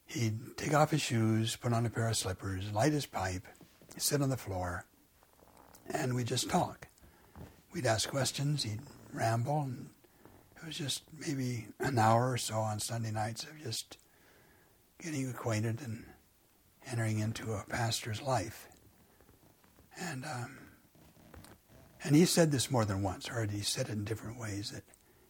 he'd 0.05 0.57
take 0.57 0.73
off 0.73 0.91
his 0.91 1.01
shoes, 1.01 1.55
put 1.55 1.71
on 1.71 1.85
a 1.85 1.89
pair 1.89 2.09
of 2.09 2.17
slippers, 2.17 2.71
light 2.73 2.91
his 2.91 3.05
pipe, 3.05 3.47
sit 3.97 4.21
on 4.21 4.29
the 4.29 4.37
floor, 4.37 4.85
and 5.89 6.15
we'd 6.15 6.27
just 6.27 6.49
talk. 6.49 6.87
We'd 7.73 7.85
ask 7.85 8.09
questions, 8.09 8.63
he'd 8.63 8.81
ramble, 9.13 9.61
and 9.61 9.89
it 10.57 10.65
was 10.65 10.77
just 10.77 11.03
maybe 11.27 11.67
an 11.79 11.99
hour 11.99 12.31
or 12.31 12.37
so 12.37 12.55
on 12.55 12.79
Sunday 12.79 13.11
nights 13.11 13.43
of 13.43 13.61
just 13.61 13.97
getting 15.01 15.29
acquainted 15.29 15.81
and 15.81 16.05
entering 16.89 17.19
into 17.19 17.53
a 17.53 17.65
pastor's 17.67 18.21
life. 18.21 18.67
And 19.99 20.25
um, 20.25 20.57
and 22.03 22.15
he 22.15 22.25
said 22.25 22.51
this 22.51 22.69
more 22.69 22.85
than 22.85 23.01
once, 23.01 23.29
or 23.29 23.45
he 23.45 23.61
said 23.61 23.89
it 23.89 23.93
in 23.93 24.03
different 24.03 24.39
ways 24.39 24.71
that 24.71 24.83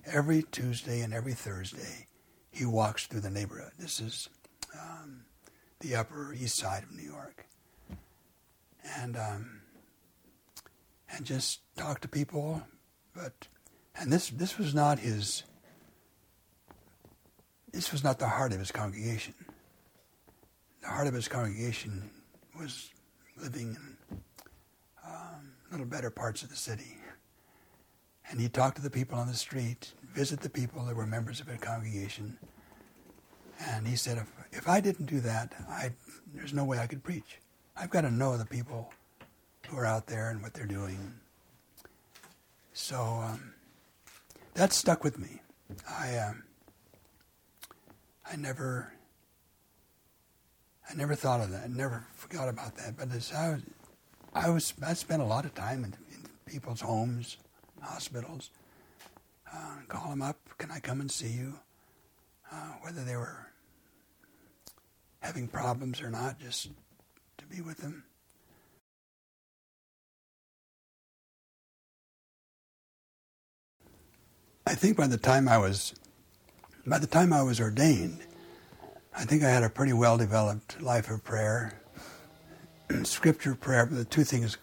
every 0.06 0.44
Tuesday 0.44 1.02
and 1.02 1.14
every 1.14 1.34
Thursday, 1.34 2.08
he 2.52 2.66
walks 2.66 3.08
through 3.08 3.22
the 3.22 3.30
neighborhood. 3.30 3.72
This 3.80 4.00
is 4.00 4.30
um, 4.74 5.26
the 5.80 5.96
Upper 5.96 6.34
East 6.34 6.58
Side 6.58 6.84
of 6.84 6.92
New 6.92 7.04
York, 7.04 7.46
and 9.02 9.18
um, 9.18 9.62
and 11.10 11.26
just 11.26 11.62
talk 11.76 12.02
to 12.02 12.08
people. 12.08 12.64
But 13.16 13.48
and 13.98 14.12
this 14.12 14.30
this 14.30 14.58
was 14.58 14.74
not 14.74 15.00
his. 15.00 15.44
This 17.72 17.92
was 17.92 18.04
not 18.04 18.20
the 18.20 18.28
heart 18.28 18.54
of 18.54 18.60
his 18.60 18.72
congregation. 18.72 19.34
The 20.82 20.88
heart 20.88 21.08
of 21.08 21.14
his 21.14 21.28
congregation 21.28 22.10
was 22.58 22.90
living 23.42 23.76
in 23.76 24.18
um, 25.06 25.52
little 25.72 25.86
better 25.86 26.10
parts 26.10 26.42
of 26.42 26.50
the 26.50 26.56
city. 26.56 26.98
And 28.30 28.40
he'd 28.40 28.54
talk 28.54 28.76
to 28.76 28.82
the 28.82 28.90
people 28.90 29.20
on 29.20 29.28
the 29.28 29.34
street, 29.34 29.92
visit 30.14 30.40
the 30.40 30.50
people 30.50 30.86
that 30.86 30.96
were 30.96 31.06
members 31.06 31.40
of 31.42 31.48
his 31.48 31.60
congregation. 31.60 32.38
And 33.60 33.88
he 33.88 33.96
said, 33.96 34.18
if, 34.18 34.32
if 34.52 34.68
I 34.68 34.80
didn't 34.80 35.06
do 35.06 35.20
that, 35.22 35.54
I, 35.70 35.92
there's 36.34 36.54
no 36.54 36.66
way 36.66 36.80
I 36.80 36.88
could 36.88 37.04
preach. 37.04 37.40
I've 37.78 37.90
got 37.90 38.02
to 38.02 38.12
know 38.12 38.38
the 38.38 38.46
people 38.46 38.94
who 39.68 39.78
are 39.78 39.86
out 39.86 40.08
there 40.08 40.30
and 40.30 40.42
what 40.42 40.54
they're 40.54 40.66
doing. 40.66 41.14
So 42.74 43.02
um, 43.02 43.54
that 44.54 44.74
stuck 44.74 45.04
with 45.04 45.20
me. 45.20 45.42
I, 45.90 46.18
um, 46.18 46.44
I 48.32 48.36
never, 48.36 48.94
I 50.90 50.94
never 50.96 51.16
thought 51.16 51.42
of 51.42 51.52
that. 51.52 51.64
I 51.66 51.68
never 51.68 52.06
forgot 52.14 52.48
about 52.48 52.76
that. 52.78 52.98
But 52.98 53.12
as 53.12 53.32
I 53.34 53.50
was, 53.50 53.62
I 54.34 54.50
was, 54.50 54.74
I 54.86 54.94
spent 54.94 55.22
a 55.22 55.26
lot 55.26 55.46
of 55.46 55.54
time 55.56 55.84
in, 55.84 55.94
in 56.14 56.30
people's 56.46 56.82
homes, 56.82 57.38
hospitals. 57.82 58.52
Uh, 59.52 59.78
call 59.88 60.10
them 60.10 60.22
up. 60.22 60.38
Can 60.58 60.72
I 60.72 60.80
come 60.80 61.02
and 61.02 61.10
see 61.10 61.30
you? 61.30 61.60
Uh, 62.52 62.74
whether 62.82 63.04
they 63.04 63.16
were 63.16 63.48
having 65.20 65.48
problems 65.48 66.02
or 66.02 66.10
not, 66.10 66.40
just 66.40 66.70
to 67.50 67.56
be 67.56 67.62
with 67.62 67.78
them. 67.78 68.04
I 74.68 74.74
think 74.74 74.98
by 74.98 75.08
the 75.08 75.18
time 75.18 75.48
I 75.48 75.58
was, 75.58 75.94
by 76.88 76.98
the 76.98 77.08
time 77.08 77.32
I 77.32 77.44
was 77.44 77.60
ordained, 77.60 78.20
I 79.16 79.24
think 79.24 79.44
I 79.44 79.50
had 79.50 79.64
a 79.64 79.70
pretty 79.70 79.94
well 79.94 80.18
developed 80.18 80.82
life 80.82 81.10
of 81.10 81.24
prayer, 81.24 81.80
scripture 83.04 83.56
prayer. 83.56 83.86
The 83.86 84.06
two 84.06 84.24
things 84.24 84.58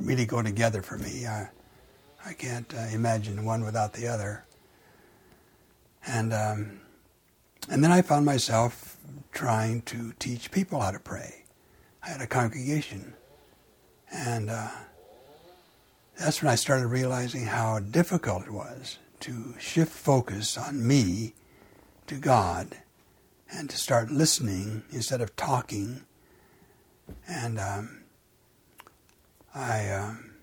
really 0.00 0.26
go 0.26 0.42
together 0.42 0.82
for 0.82 0.98
me. 0.98 1.26
I, 1.26 1.48
I 2.26 2.32
can't 2.32 2.72
uh, 2.74 2.86
imagine 2.92 3.44
one 3.44 3.64
without 3.64 3.92
the 3.92 4.08
other. 4.08 4.44
And 6.06 6.34
um, 6.34 6.80
and 7.70 7.82
then 7.82 7.92
I 7.92 8.02
found 8.02 8.26
myself 8.26 8.98
trying 9.32 9.82
to 9.82 10.12
teach 10.18 10.50
people 10.50 10.80
how 10.80 10.90
to 10.90 10.98
pray. 10.98 11.43
I 12.04 12.10
had 12.10 12.20
a 12.20 12.26
congregation, 12.26 13.14
and 14.12 14.50
uh, 14.50 14.68
that's 16.18 16.42
when 16.42 16.52
I 16.52 16.54
started 16.54 16.88
realizing 16.88 17.46
how 17.46 17.78
difficult 17.78 18.44
it 18.44 18.52
was 18.52 18.98
to 19.20 19.54
shift 19.58 19.90
focus 19.90 20.58
on 20.58 20.86
me 20.86 21.32
to 22.06 22.16
God 22.16 22.76
and 23.50 23.70
to 23.70 23.78
start 23.78 24.10
listening 24.10 24.82
instead 24.90 25.22
of 25.22 25.34
talking. 25.34 26.04
And 27.26 27.58
um, 27.58 28.02
I 29.54 29.88
um, 29.88 30.34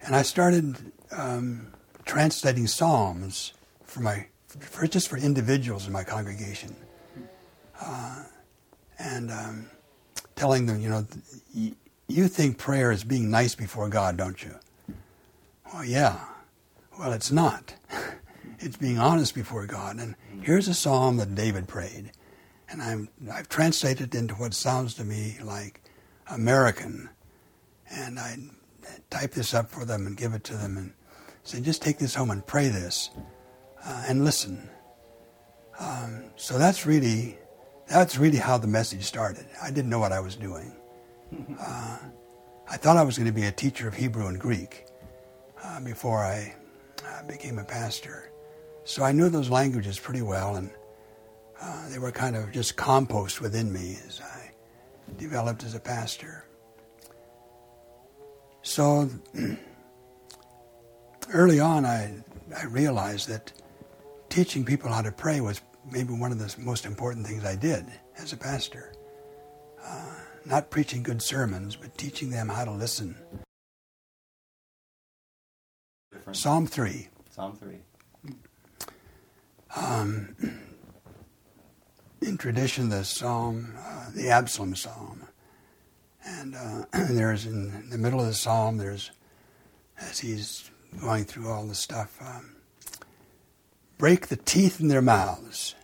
and 0.00 0.16
I 0.16 0.22
started 0.22 0.92
um, 1.10 1.74
translating 2.06 2.66
psalms 2.66 3.52
for 3.84 4.00
my 4.00 4.28
for 4.48 4.86
just 4.86 5.08
for 5.08 5.18
individuals 5.18 5.86
in 5.86 5.92
my 5.92 6.04
congregation, 6.04 6.74
uh, 7.82 8.22
and 8.98 9.30
um, 9.30 9.70
telling 10.36 10.66
them, 10.66 10.80
you 10.80 10.88
know, 10.88 11.06
you 12.08 12.28
think 12.28 12.58
prayer 12.58 12.90
is 12.92 13.04
being 13.04 13.30
nice 13.30 13.54
before 13.54 13.88
God, 13.88 14.16
don't 14.16 14.42
you? 14.42 14.54
Well, 15.72 15.84
yeah. 15.84 16.20
Well, 16.98 17.12
it's 17.12 17.32
not. 17.32 17.74
it's 18.58 18.76
being 18.76 18.98
honest 18.98 19.34
before 19.34 19.66
God. 19.66 19.98
And 19.98 20.14
here's 20.42 20.68
a 20.68 20.74
psalm 20.74 21.16
that 21.16 21.34
David 21.34 21.66
prayed, 21.66 22.12
and 22.68 22.82
I'm 22.82 23.08
I've 23.32 23.48
translated 23.48 24.14
it 24.14 24.18
into 24.18 24.34
what 24.34 24.54
sounds 24.54 24.94
to 24.94 25.04
me 25.04 25.36
like 25.42 25.80
American, 26.30 27.08
and 27.90 28.18
I 28.18 28.36
type 29.10 29.32
this 29.32 29.54
up 29.54 29.70
for 29.70 29.84
them 29.84 30.06
and 30.06 30.16
give 30.16 30.34
it 30.34 30.44
to 30.44 30.56
them 30.56 30.76
and 30.76 30.92
say, 31.42 31.60
just 31.60 31.82
take 31.82 31.98
this 31.98 32.14
home 32.14 32.30
and 32.30 32.46
pray 32.46 32.68
this 32.68 33.10
uh, 33.84 34.04
and 34.08 34.24
listen. 34.24 34.68
Um, 35.78 36.24
so 36.36 36.58
that's 36.58 36.86
really 36.86 37.38
that's 37.94 38.18
really 38.18 38.38
how 38.38 38.58
the 38.58 38.66
message 38.66 39.04
started. 39.04 39.46
I 39.62 39.70
didn't 39.70 39.88
know 39.88 40.00
what 40.00 40.10
I 40.10 40.18
was 40.18 40.34
doing. 40.34 40.74
Uh, 41.60 41.98
I 42.68 42.76
thought 42.76 42.96
I 42.96 43.04
was 43.04 43.16
going 43.16 43.28
to 43.28 43.32
be 43.32 43.44
a 43.44 43.52
teacher 43.52 43.86
of 43.86 43.94
Hebrew 43.94 44.26
and 44.26 44.38
Greek 44.38 44.86
uh, 45.62 45.78
before 45.78 46.18
I 46.18 46.56
uh, 47.06 47.22
became 47.28 47.60
a 47.60 47.64
pastor. 47.64 48.32
So 48.82 49.04
I 49.04 49.12
knew 49.12 49.28
those 49.28 49.48
languages 49.48 49.96
pretty 49.96 50.22
well, 50.22 50.56
and 50.56 50.70
uh, 51.62 51.88
they 51.88 52.00
were 52.00 52.10
kind 52.10 52.34
of 52.34 52.50
just 52.50 52.76
compost 52.76 53.40
within 53.40 53.72
me 53.72 53.96
as 54.08 54.20
I 54.20 54.50
developed 55.16 55.62
as 55.62 55.76
a 55.76 55.80
pastor. 55.80 56.46
So 58.62 59.08
early 61.32 61.60
on, 61.60 61.86
I, 61.86 62.12
I 62.56 62.64
realized 62.64 63.28
that 63.28 63.52
teaching 64.30 64.64
people 64.64 64.90
how 64.90 65.02
to 65.02 65.12
pray 65.12 65.40
was 65.40 65.60
maybe 65.90 66.12
one 66.12 66.32
of 66.32 66.38
the 66.38 66.54
most 66.60 66.86
important 66.86 67.26
things 67.26 67.44
I 67.44 67.56
did 67.56 67.86
as 68.18 68.32
a 68.32 68.36
pastor. 68.36 68.92
Uh, 69.82 70.14
not 70.44 70.70
preaching 70.70 71.02
good 71.02 71.22
sermons, 71.22 71.76
but 71.76 71.96
teaching 71.96 72.30
them 72.30 72.48
how 72.48 72.64
to 72.64 72.70
listen. 72.70 73.16
Different. 76.12 76.36
Psalm 76.36 76.66
3. 76.66 77.08
Psalm 77.30 77.56
3. 77.56 77.76
Um, 79.76 80.36
in 82.22 82.36
tradition, 82.38 82.88
the 82.88 83.04
psalm, 83.04 83.74
uh, 83.78 84.10
the 84.14 84.30
Absalom 84.30 84.76
psalm, 84.76 85.26
and 86.24 86.54
uh, 86.54 86.84
there's 87.10 87.44
in 87.44 87.90
the 87.90 87.98
middle 87.98 88.20
of 88.20 88.26
the 88.26 88.34
psalm, 88.34 88.78
there's 88.78 89.10
as 89.98 90.18
he's 90.20 90.70
going 91.00 91.24
through 91.24 91.50
all 91.50 91.66
the 91.66 91.74
stuff, 91.74 92.16
um, 92.20 92.53
break 93.98 94.28
the 94.28 94.36
teeth 94.36 94.80
in 94.80 94.88
their 94.88 95.02
mouths. 95.02 95.74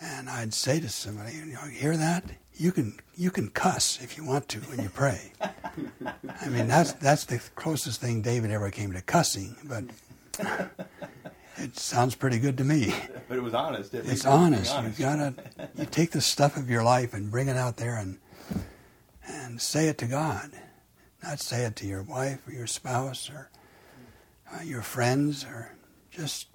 and 0.00 0.28
I'd 0.28 0.54
say 0.54 0.80
to 0.80 0.88
somebody, 0.88 1.34
you 1.34 1.46
know, 1.46 1.60
hear 1.60 1.96
that? 1.96 2.24
You 2.54 2.72
can 2.72 2.98
you 3.16 3.30
can 3.30 3.50
cuss 3.50 4.00
if 4.02 4.16
you 4.16 4.24
want 4.24 4.48
to 4.48 4.58
when 4.60 4.80
you 4.82 4.88
pray. 4.88 5.32
I 5.40 6.48
mean, 6.48 6.66
that's 6.66 6.92
that's 6.94 7.24
the 7.24 7.38
closest 7.54 8.00
thing 8.00 8.20
David 8.22 8.50
ever 8.50 8.70
came 8.70 8.92
to 8.92 9.00
cussing, 9.00 9.54
but 9.64 9.84
it 11.56 11.76
sounds 11.76 12.16
pretty 12.16 12.38
good 12.40 12.58
to 12.58 12.64
me. 12.64 12.92
But 13.28 13.38
it 13.38 13.42
was 13.42 13.54
honest. 13.54 13.94
At 13.94 14.00
It's 14.00 14.08
it 14.08 14.12
was 14.12 14.26
honest. 14.26 14.72
You 14.72 14.78
honest. 14.78 14.98
gotta 14.98 15.34
you 15.76 15.84
take 15.84 16.10
the 16.10 16.20
stuff 16.20 16.56
of 16.56 16.68
your 16.68 16.82
life 16.82 17.14
and 17.14 17.30
bring 17.30 17.46
it 17.48 17.56
out 17.56 17.76
there 17.76 17.96
and 17.96 18.18
and 19.24 19.60
say 19.60 19.88
it 19.88 19.98
to 19.98 20.06
God, 20.06 20.50
not 21.22 21.38
say 21.38 21.64
it 21.64 21.76
to 21.76 21.86
your 21.86 22.02
wife 22.02 22.40
or 22.48 22.52
your 22.52 22.66
spouse 22.66 23.30
or 23.30 23.50
uh, 24.52 24.62
your 24.62 24.82
friends 24.82 25.44
or 25.44 25.76
just 26.10 26.48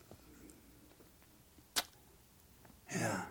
yeah. 2.99 3.21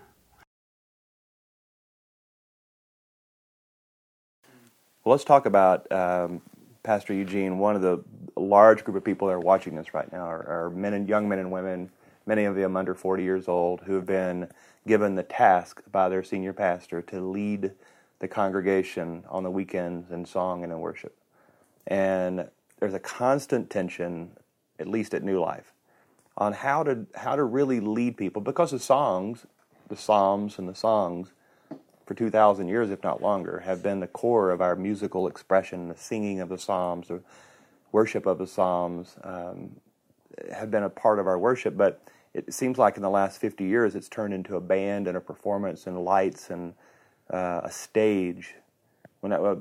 Well, 5.05 5.13
let's 5.13 5.25
talk 5.25 5.47
about 5.47 5.91
um, 5.91 6.43
Pastor 6.85 7.15
Eugene. 7.15 7.59
One 7.59 7.77
of 7.77 7.83
the 7.83 8.05
large 8.37 8.85
group 8.85 8.97
of 8.97 9.05
people 9.05 9.29
that 9.29 9.35
are 9.35 9.41
watching 9.41 9.75
this 9.75 9.95
right 9.95 10.11
now 10.13 10.27
are, 10.27 10.47
are 10.47 10.71
men 10.71 10.95
and 10.95 11.09
young 11.09 11.29
men 11.29 11.41
and 11.41 11.51
women, 11.51 11.91
many 12.27 12.45
of 12.45 12.55
them 12.55 12.77
under 12.77 12.95
40 12.95 13.25
years 13.25 13.49
old, 13.49 13.81
who 13.81 13.95
have 13.95 14.07
been 14.07 14.49
given 14.87 15.17
the 15.17 15.25
task 15.25 15.83
by 15.91 16.09
their 16.09 16.23
senior 16.23 16.53
pastor 16.53 17.03
to 17.03 17.21
lead 17.21 17.73
the 18.21 18.29
congregation 18.29 19.25
on 19.29 19.43
the 19.43 19.51
weekends 19.51 20.13
in 20.13 20.25
song 20.25 20.63
and 20.63 20.73
in 20.73 20.81
worship. 20.81 21.17
And 21.89 22.49
there's 22.79 22.95
a 22.95 23.01
constant 23.01 23.71
tension, 23.71 24.33
at 24.79 24.87
least 24.87 25.15
at 25.15 25.25
New 25.25 25.41
Life, 25.41 25.73
on 26.37 26.53
how 26.53 26.83
to 26.83 27.07
how 27.15 27.37
to 27.37 27.45
really 27.45 27.81
lead 27.81 28.17
people 28.17 28.43
because 28.43 28.71
the 28.71 28.79
songs, 28.79 29.47
the 29.89 29.97
psalms 29.97 30.59
and 30.59 30.69
the 30.69 30.75
songs 30.75 31.33
for 32.07 32.15
2,000 32.15 32.69
years, 32.69 32.91
if 32.91 33.03
not 33.03 33.23
longer, 33.23 33.61
have 33.61 33.83
been 33.83 34.01
the 34.01 34.07
core 34.07 34.51
of 34.51 34.61
our 34.61 34.77
musical 34.77 35.27
expression. 35.27 35.89
The 35.89 35.97
singing 35.97 36.41
of 36.41 36.49
the 36.49 36.59
Psalms, 36.59 37.09
the 37.09 37.23
worship 37.93 38.27
of 38.27 38.39
the 38.39 38.47
Psalms 38.47 39.17
um, 39.23 39.71
have 40.53 40.71
been 40.71 40.83
a 40.83 40.91
part 40.91 41.19
of 41.19 41.27
our 41.27 41.39
worship. 41.39 41.77
But 41.77 42.03
it 42.35 42.53
seems 42.53 42.79
like 42.79 42.97
in 42.97 43.03
the 43.03 43.11
last 43.11 43.41
50 43.41 43.65
years, 43.65 43.95
it's 43.95 44.09
turned 44.09 44.35
into 44.35 44.57
a 44.57 44.61
band 44.61 45.07
and 45.07 45.17
a 45.17 45.21
performance 45.21 45.87
and 45.87 46.05
lights 46.05 46.51
and 46.51 46.75
uh, 47.31 47.63
a 47.65 47.71
stage. 47.71 48.57
When 49.21 49.33
uh, 49.33 49.57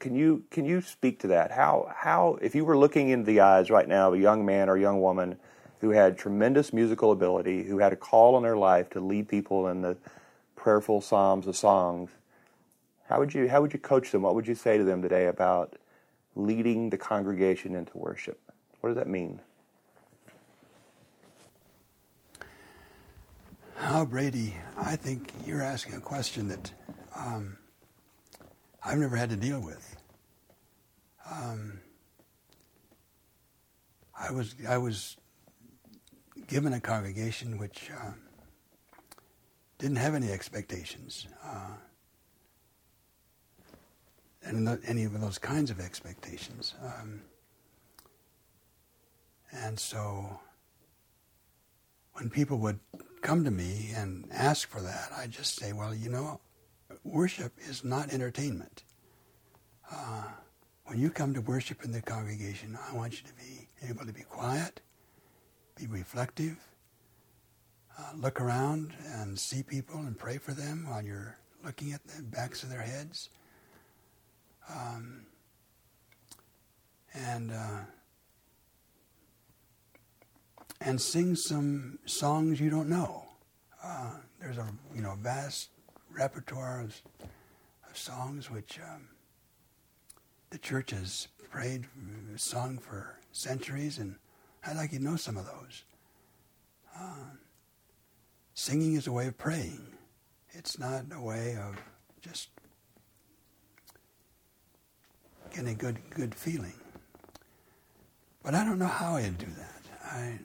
can 0.00 0.16
you 0.16 0.42
can 0.50 0.64
you 0.64 0.80
speak 0.80 1.20
to 1.20 1.28
that? 1.28 1.52
How 1.52 1.90
how 1.94 2.38
if 2.42 2.54
you 2.54 2.64
were 2.64 2.76
looking 2.76 3.10
into 3.10 3.26
the 3.26 3.40
eyes 3.40 3.70
right 3.70 3.86
now 3.86 4.08
of 4.08 4.14
a 4.14 4.18
young 4.18 4.44
man 4.44 4.68
or 4.68 4.76
a 4.76 4.80
young 4.80 5.00
woman 5.00 5.36
who 5.80 5.90
had 5.90 6.18
tremendous 6.18 6.72
musical 6.72 7.12
ability, 7.12 7.64
who 7.64 7.78
had 7.78 7.92
a 7.92 7.96
call 7.96 8.36
in 8.36 8.42
their 8.42 8.56
life 8.56 8.90
to 8.90 9.00
lead 9.00 9.28
people 9.28 9.68
in 9.68 9.82
the 9.82 9.96
prayerful 10.56 11.00
psalms, 11.00 11.46
the 11.46 11.54
songs. 11.54 12.10
How 13.08 13.18
would 13.18 13.34
you 13.34 13.48
how 13.48 13.60
would 13.60 13.72
you 13.72 13.78
coach 13.78 14.12
them? 14.12 14.22
What 14.22 14.34
would 14.34 14.46
you 14.46 14.54
say 14.54 14.78
to 14.78 14.84
them 14.84 15.02
today 15.02 15.26
about 15.26 15.76
leading 16.36 16.90
the 16.90 16.98
congregation 16.98 17.74
into 17.74 17.96
worship? 17.96 18.38
What 18.80 18.90
does 18.90 18.96
that 18.96 19.08
mean? 19.08 19.40
Oh, 23.82 24.04
Brady, 24.04 24.54
I 24.76 24.96
think 24.96 25.32
you're 25.46 25.62
asking 25.62 25.94
a 25.94 26.00
question 26.00 26.48
that 26.48 26.70
um, 27.16 27.56
I've 28.84 28.98
never 28.98 29.16
had 29.16 29.30
to 29.30 29.36
deal 29.36 29.60
with. 29.60 29.96
Um, 31.30 31.80
I 34.18 34.30
was 34.30 34.54
I 34.68 34.76
was 34.76 35.16
given 36.50 36.72
a 36.72 36.80
congregation 36.80 37.58
which 37.58 37.90
uh, 37.96 38.10
didn't 39.78 39.96
have 39.96 40.16
any 40.16 40.32
expectations, 40.32 41.28
uh, 41.44 41.76
and 44.42 44.80
any 44.84 45.04
of 45.04 45.18
those 45.20 45.38
kinds 45.38 45.70
of 45.70 45.78
expectations, 45.78 46.74
um, 46.82 47.22
and 49.52 49.78
so 49.78 50.40
when 52.14 52.28
people 52.28 52.58
would 52.58 52.80
come 53.22 53.44
to 53.44 53.50
me 53.50 53.92
and 53.94 54.26
ask 54.32 54.68
for 54.68 54.80
that, 54.80 55.10
I 55.16 55.28
just 55.28 55.54
say, 55.54 55.72
well, 55.72 55.94
you 55.94 56.08
know, 56.08 56.40
worship 57.04 57.52
is 57.58 57.84
not 57.84 58.12
entertainment. 58.12 58.82
Uh, 59.90 60.24
when 60.86 60.98
you 60.98 61.10
come 61.10 61.32
to 61.34 61.40
worship 61.40 61.84
in 61.84 61.92
the 61.92 62.02
congregation, 62.02 62.76
I 62.90 62.96
want 62.96 63.12
you 63.12 63.28
to 63.28 63.34
be 63.34 63.68
able 63.88 64.04
to 64.04 64.12
be 64.12 64.22
quiet, 64.22 64.80
be 65.74 65.86
reflective, 65.86 66.56
uh, 67.98 68.12
look 68.16 68.40
around 68.40 68.92
and 69.16 69.38
see 69.38 69.62
people 69.62 69.96
and 69.96 70.18
pray 70.18 70.38
for 70.38 70.52
them 70.52 70.86
while 70.88 71.02
you're 71.02 71.36
looking 71.64 71.92
at 71.92 72.04
the 72.04 72.22
backs 72.22 72.62
of 72.62 72.70
their 72.70 72.82
heads. 72.82 73.28
Um, 74.68 75.26
and 77.14 77.50
uh, 77.50 77.80
and 80.80 81.00
sing 81.00 81.34
some 81.34 81.98
songs 82.06 82.60
you 82.60 82.70
don't 82.70 82.88
know. 82.88 83.24
Uh, 83.82 84.12
there's 84.40 84.58
a 84.58 84.66
you 84.94 85.02
know 85.02 85.14
vast 85.20 85.70
repertoire 86.10 86.80
of, 86.80 87.00
of 87.88 87.96
songs 87.96 88.50
which 88.50 88.78
um, 88.80 89.08
the 90.50 90.58
church 90.58 90.90
has 90.90 91.28
prayed, 91.50 91.86
sung 92.36 92.78
for 92.78 93.18
centuries, 93.32 93.98
and 93.98 94.16
I'd 94.66 94.76
like 94.76 94.92
you 94.92 94.98
to 94.98 95.04
know 95.04 95.16
some 95.16 95.36
of 95.36 95.46
those. 95.46 95.84
Uh, 96.98 97.36
singing 98.54 98.94
is 98.94 99.06
a 99.06 99.12
way 99.12 99.26
of 99.26 99.38
praying. 99.38 99.86
It's 100.50 100.78
not 100.78 101.04
a 101.14 101.20
way 101.20 101.56
of 101.56 101.76
just 102.20 102.48
getting 105.50 105.68
a 105.68 105.74
good 105.74 105.98
good 106.10 106.34
feeling. 106.34 106.74
But 108.42 108.54
I 108.54 108.64
don't 108.64 108.78
know 108.78 108.86
how 108.86 109.16
I'd 109.16 109.38
do 109.38 109.46
that. 109.46 109.82
I 110.04 110.38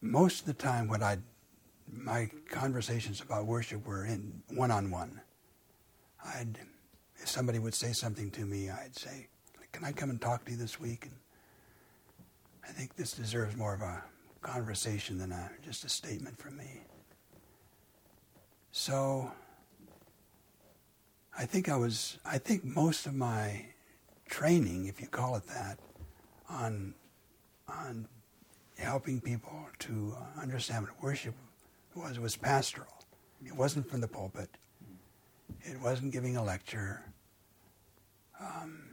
most 0.00 0.40
of 0.40 0.46
the 0.46 0.54
time, 0.54 0.88
what 0.88 1.02
I 1.02 1.18
my 1.92 2.30
conversations 2.50 3.20
about 3.20 3.46
worship 3.46 3.84
were 3.86 4.04
in 4.04 4.42
one 4.48 4.70
on 4.70 4.90
one. 4.90 5.20
I'd 6.24 6.58
if 7.16 7.28
somebody 7.28 7.58
would 7.58 7.74
say 7.74 7.92
something 7.92 8.30
to 8.32 8.46
me, 8.46 8.70
I'd 8.70 8.96
say, 8.96 9.28
"Can 9.72 9.84
I 9.84 9.92
come 9.92 10.10
and 10.10 10.20
talk 10.20 10.44
to 10.44 10.52
you 10.52 10.56
this 10.56 10.80
week?" 10.80 11.06
And 11.06 11.14
I 12.70 12.72
think 12.72 12.94
this 12.94 13.12
deserves 13.12 13.56
more 13.56 13.74
of 13.74 13.80
a 13.80 14.04
conversation 14.42 15.18
than 15.18 15.32
a, 15.32 15.50
just 15.64 15.84
a 15.84 15.88
statement 15.88 16.38
from 16.38 16.56
me. 16.56 16.82
So 18.70 19.32
I 21.36 21.46
think 21.46 21.68
I 21.68 21.76
was. 21.76 22.18
I 22.24 22.38
think 22.38 22.64
most 22.64 23.06
of 23.06 23.14
my 23.14 23.66
training, 24.28 24.86
if 24.86 25.00
you 25.00 25.08
call 25.08 25.34
it 25.34 25.46
that, 25.48 25.80
on 26.48 26.94
on 27.68 28.06
helping 28.78 29.20
people 29.20 29.66
to 29.80 30.14
understand 30.40 30.86
what 30.86 31.02
worship 31.02 31.34
was 31.96 32.20
was 32.20 32.36
pastoral. 32.36 32.86
It 33.44 33.56
wasn't 33.56 33.90
from 33.90 34.00
the 34.00 34.08
pulpit. 34.08 34.48
It 35.62 35.80
wasn't 35.80 36.12
giving 36.12 36.36
a 36.36 36.44
lecture. 36.44 37.02
Um, 38.38 38.89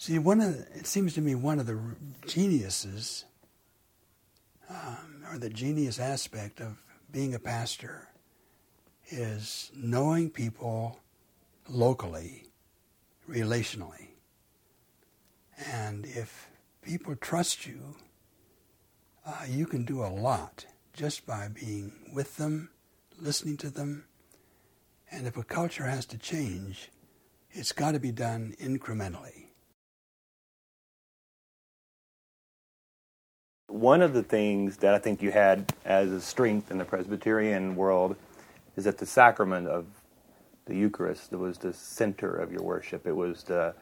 see, 0.00 0.18
one 0.18 0.40
of 0.40 0.56
the, 0.56 0.78
it 0.78 0.86
seems 0.86 1.12
to 1.12 1.20
me 1.20 1.34
one 1.34 1.58
of 1.60 1.66
the 1.66 1.78
geniuses, 2.26 3.26
um, 4.70 5.22
or 5.30 5.36
the 5.36 5.50
genius 5.50 5.98
aspect 5.98 6.58
of 6.58 6.82
being 7.12 7.34
a 7.34 7.38
pastor, 7.38 8.08
is 9.10 9.70
knowing 9.76 10.30
people 10.30 10.98
locally, 11.68 12.46
relationally, 13.28 14.08
and 15.70 16.06
if 16.06 16.48
people 16.80 17.14
trust 17.14 17.66
you, 17.66 17.96
uh, 19.26 19.44
you 19.46 19.66
can 19.66 19.84
do 19.84 20.02
a 20.02 20.08
lot 20.08 20.64
just 20.94 21.26
by 21.26 21.48
being 21.48 21.92
with 22.14 22.38
them, 22.38 22.70
listening 23.20 23.58
to 23.58 23.68
them. 23.68 24.06
And 25.12 25.26
if 25.26 25.36
a 25.36 25.44
culture 25.44 25.84
has 25.84 26.06
to 26.06 26.16
change, 26.16 26.90
it's 27.50 27.72
got 27.72 27.92
to 27.92 28.00
be 28.00 28.12
done 28.12 28.54
incrementally. 28.58 29.49
One 33.70 34.02
of 34.02 34.14
the 34.14 34.22
things 34.24 34.78
that 34.78 34.94
I 34.94 34.98
think 34.98 35.22
you 35.22 35.30
had 35.30 35.72
as 35.84 36.10
a 36.10 36.20
strength 36.20 36.72
in 36.72 36.78
the 36.78 36.84
Presbyterian 36.84 37.76
world 37.76 38.16
is 38.76 38.82
that 38.84 38.98
the 38.98 39.06
sacrament 39.06 39.68
of 39.68 39.86
the 40.66 40.74
Eucharist 40.74 41.30
was 41.32 41.56
the 41.58 41.72
center 41.72 42.34
of 42.34 42.50
your 42.50 42.62
worship. 42.62 43.06
It 43.06 43.14
was 43.14 43.44
the 43.44 43.74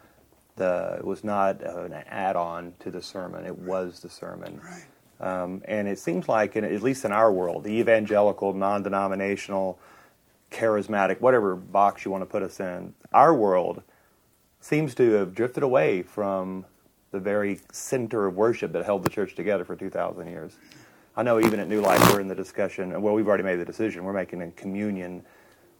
the 0.56 0.96
it 0.98 1.04
was 1.04 1.24
not 1.24 1.62
an 1.62 1.94
add-on 1.94 2.74
to 2.80 2.90
the 2.90 3.00
sermon; 3.00 3.46
it 3.46 3.56
was 3.56 4.00
the 4.00 4.10
sermon. 4.10 4.60
Right. 4.62 4.84
Um, 5.20 5.62
and 5.64 5.88
it 5.88 5.98
seems 5.98 6.28
like, 6.28 6.54
in, 6.54 6.64
at 6.64 6.82
least 6.82 7.04
in 7.04 7.12
our 7.12 7.32
world, 7.32 7.64
the 7.64 7.72
evangelical, 7.72 8.52
non-denominational, 8.52 9.78
charismatic, 10.50 11.20
whatever 11.20 11.56
box 11.56 12.04
you 12.04 12.10
want 12.10 12.22
to 12.22 12.26
put 12.26 12.42
us 12.42 12.60
in, 12.60 12.94
our 13.12 13.34
world 13.34 13.82
seems 14.60 14.94
to 14.96 15.12
have 15.12 15.34
drifted 15.34 15.62
away 15.62 16.02
from 16.02 16.66
the 17.10 17.20
very 17.20 17.60
center 17.72 18.26
of 18.26 18.36
worship 18.36 18.72
that 18.72 18.84
held 18.84 19.02
the 19.02 19.10
church 19.10 19.34
together 19.34 19.64
for 19.64 19.76
2,000 19.76 20.26
years. 20.28 20.56
I 21.16 21.22
know 21.22 21.40
even 21.40 21.58
at 21.58 21.68
New 21.68 21.80
Life 21.80 22.00
we're 22.12 22.20
in 22.20 22.28
the 22.28 22.34
discussion, 22.34 23.00
well, 23.00 23.14
we've 23.14 23.26
already 23.26 23.42
made 23.42 23.56
the 23.56 23.64
decision. 23.64 24.04
We're 24.04 24.12
making 24.12 24.40
in 24.40 24.52
communion 24.52 25.24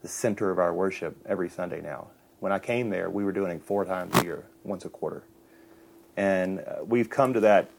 the 0.03 0.09
center 0.09 0.51
of 0.51 0.59
our 0.59 0.75
worship 0.75 1.17
every 1.27 1.49
Sunday 1.49 1.81
now. 1.81 2.09
When 2.41 2.53
I 2.53 2.59
came 2.59 2.89
there, 2.89 3.11
we 3.11 3.25
were 3.25 3.33
doing 3.33 3.53
it 3.53 3.63
four 3.63 3.85
times 3.85 4.17
a 4.19 4.25
year, 4.25 4.45
once 4.65 4.85
a 4.85 4.89
quarter. 4.89 5.25
And 6.17 6.61
uh, 6.61 6.85
we've 6.85 7.11
come 7.11 7.33
to 7.35 7.41
that, 7.41 7.71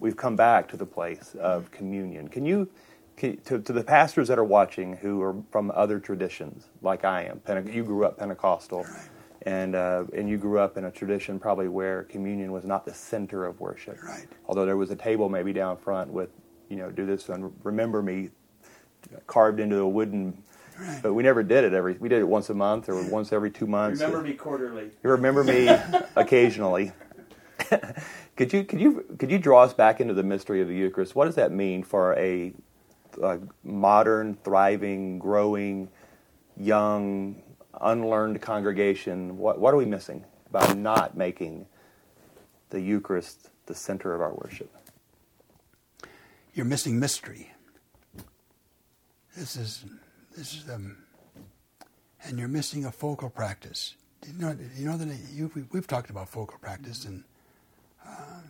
we've 0.00 0.16
come 0.16 0.36
back 0.36 0.68
to 0.68 0.76
the 0.76 0.86
place 0.86 1.36
of 1.38 1.70
communion. 1.70 2.28
Can 2.28 2.44
you, 2.44 2.68
can, 3.16 3.36
to, 3.42 3.60
to, 3.60 3.72
the 3.72 3.84
pastors 3.84 4.28
that 4.28 4.38
are 4.38 4.44
watching 4.44 4.96
who 4.96 5.22
are 5.22 5.36
from 5.50 5.70
other 5.74 6.00
traditions, 6.00 6.66
like 6.82 7.04
I 7.04 7.22
am, 7.24 7.40
Pente- 7.40 7.72
you 7.72 7.84
grew 7.84 8.04
up 8.04 8.18
Pentecostal. 8.18 8.86
And, 9.44 9.74
uh, 9.74 10.04
and 10.14 10.28
you 10.28 10.38
grew 10.38 10.58
up 10.58 10.76
in 10.76 10.84
a 10.84 10.90
tradition 10.90 11.38
probably 11.38 11.68
where 11.68 12.04
communion 12.04 12.52
was 12.52 12.64
not 12.64 12.84
the 12.84 12.94
center 12.94 13.44
of 13.44 13.60
worship. 13.60 14.02
Right. 14.02 14.26
Although 14.46 14.66
there 14.66 14.76
was 14.76 14.90
a 14.90 14.96
table 14.96 15.28
maybe 15.28 15.52
down 15.52 15.76
front 15.76 16.10
with, 16.10 16.30
you 16.68 16.76
know, 16.76 16.90
do 16.90 17.04
this 17.06 17.28
and 17.28 17.52
remember 17.62 18.02
me 18.02 18.30
carved 19.26 19.60
into 19.60 19.78
a 19.80 19.88
wooden 19.88 20.42
Right. 20.78 21.00
but 21.02 21.14
we 21.14 21.22
never 21.22 21.42
did 21.42 21.62
it 21.62 21.72
every. 21.72 21.94
We 21.94 22.08
did 22.08 22.18
it 22.18 22.26
once 22.26 22.50
a 22.50 22.54
month 22.54 22.88
or 22.88 23.00
once 23.08 23.32
every 23.32 23.50
two 23.50 23.66
months. 23.66 24.00
Remember 24.00 24.26
me 24.26 24.34
quarterly. 24.34 24.90
You 25.04 25.10
remember 25.10 25.44
me 25.44 25.68
occasionally. 26.16 26.90
could 28.36 28.52
you 28.52 28.64
could 28.64 28.80
you 28.80 29.04
could 29.18 29.30
you 29.30 29.38
draw 29.38 29.62
us 29.62 29.72
back 29.72 30.00
into 30.00 30.14
the 30.14 30.24
mystery 30.24 30.60
of 30.60 30.68
the 30.68 30.74
Eucharist? 30.74 31.14
What 31.14 31.26
does 31.26 31.36
that 31.36 31.52
mean 31.52 31.84
for 31.84 32.14
a, 32.18 32.52
a 33.22 33.38
modern, 33.62 34.36
thriving, 34.42 35.18
growing, 35.20 35.88
young, 36.56 37.40
unlearned 37.80 38.40
congregation? 38.40 39.38
What 39.38 39.58
what 39.58 39.74
are 39.74 39.76
we 39.76 39.86
missing 39.86 40.24
by 40.50 40.72
not 40.74 41.16
making 41.16 41.66
the 42.70 42.80
Eucharist 42.80 43.50
the 43.66 43.74
center 43.74 44.14
of 44.14 44.20
our 44.20 44.34
worship? 44.34 44.70
You're 46.54 46.66
missing 46.66 46.98
mystery. 46.98 47.50
This 49.36 49.56
is 49.56 49.84
this 50.36 50.54
is 50.54 50.70
um, 50.70 50.96
and 52.24 52.38
you're 52.38 52.48
missing 52.48 52.84
a 52.84 52.92
focal 52.92 53.30
practice. 53.30 53.94
You 54.26 54.32
know? 54.38 54.56
You 54.76 54.86
know 54.86 54.96
that 54.96 55.08
you, 55.32 55.50
we, 55.54 55.64
we've 55.72 55.86
talked 55.86 56.10
about 56.10 56.28
focal 56.28 56.58
practice 56.58 57.04
and 57.04 57.24
uh, 58.06 58.40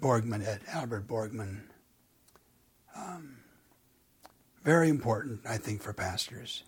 Borgmann, 0.00 0.46
Ed, 0.46 0.60
Albert 0.68 1.06
Borgmann. 1.06 1.60
Um, 2.96 3.38
very 4.64 4.88
important, 4.88 5.40
I 5.46 5.56
think, 5.56 5.82
for 5.82 5.92
pastors. 5.92 6.64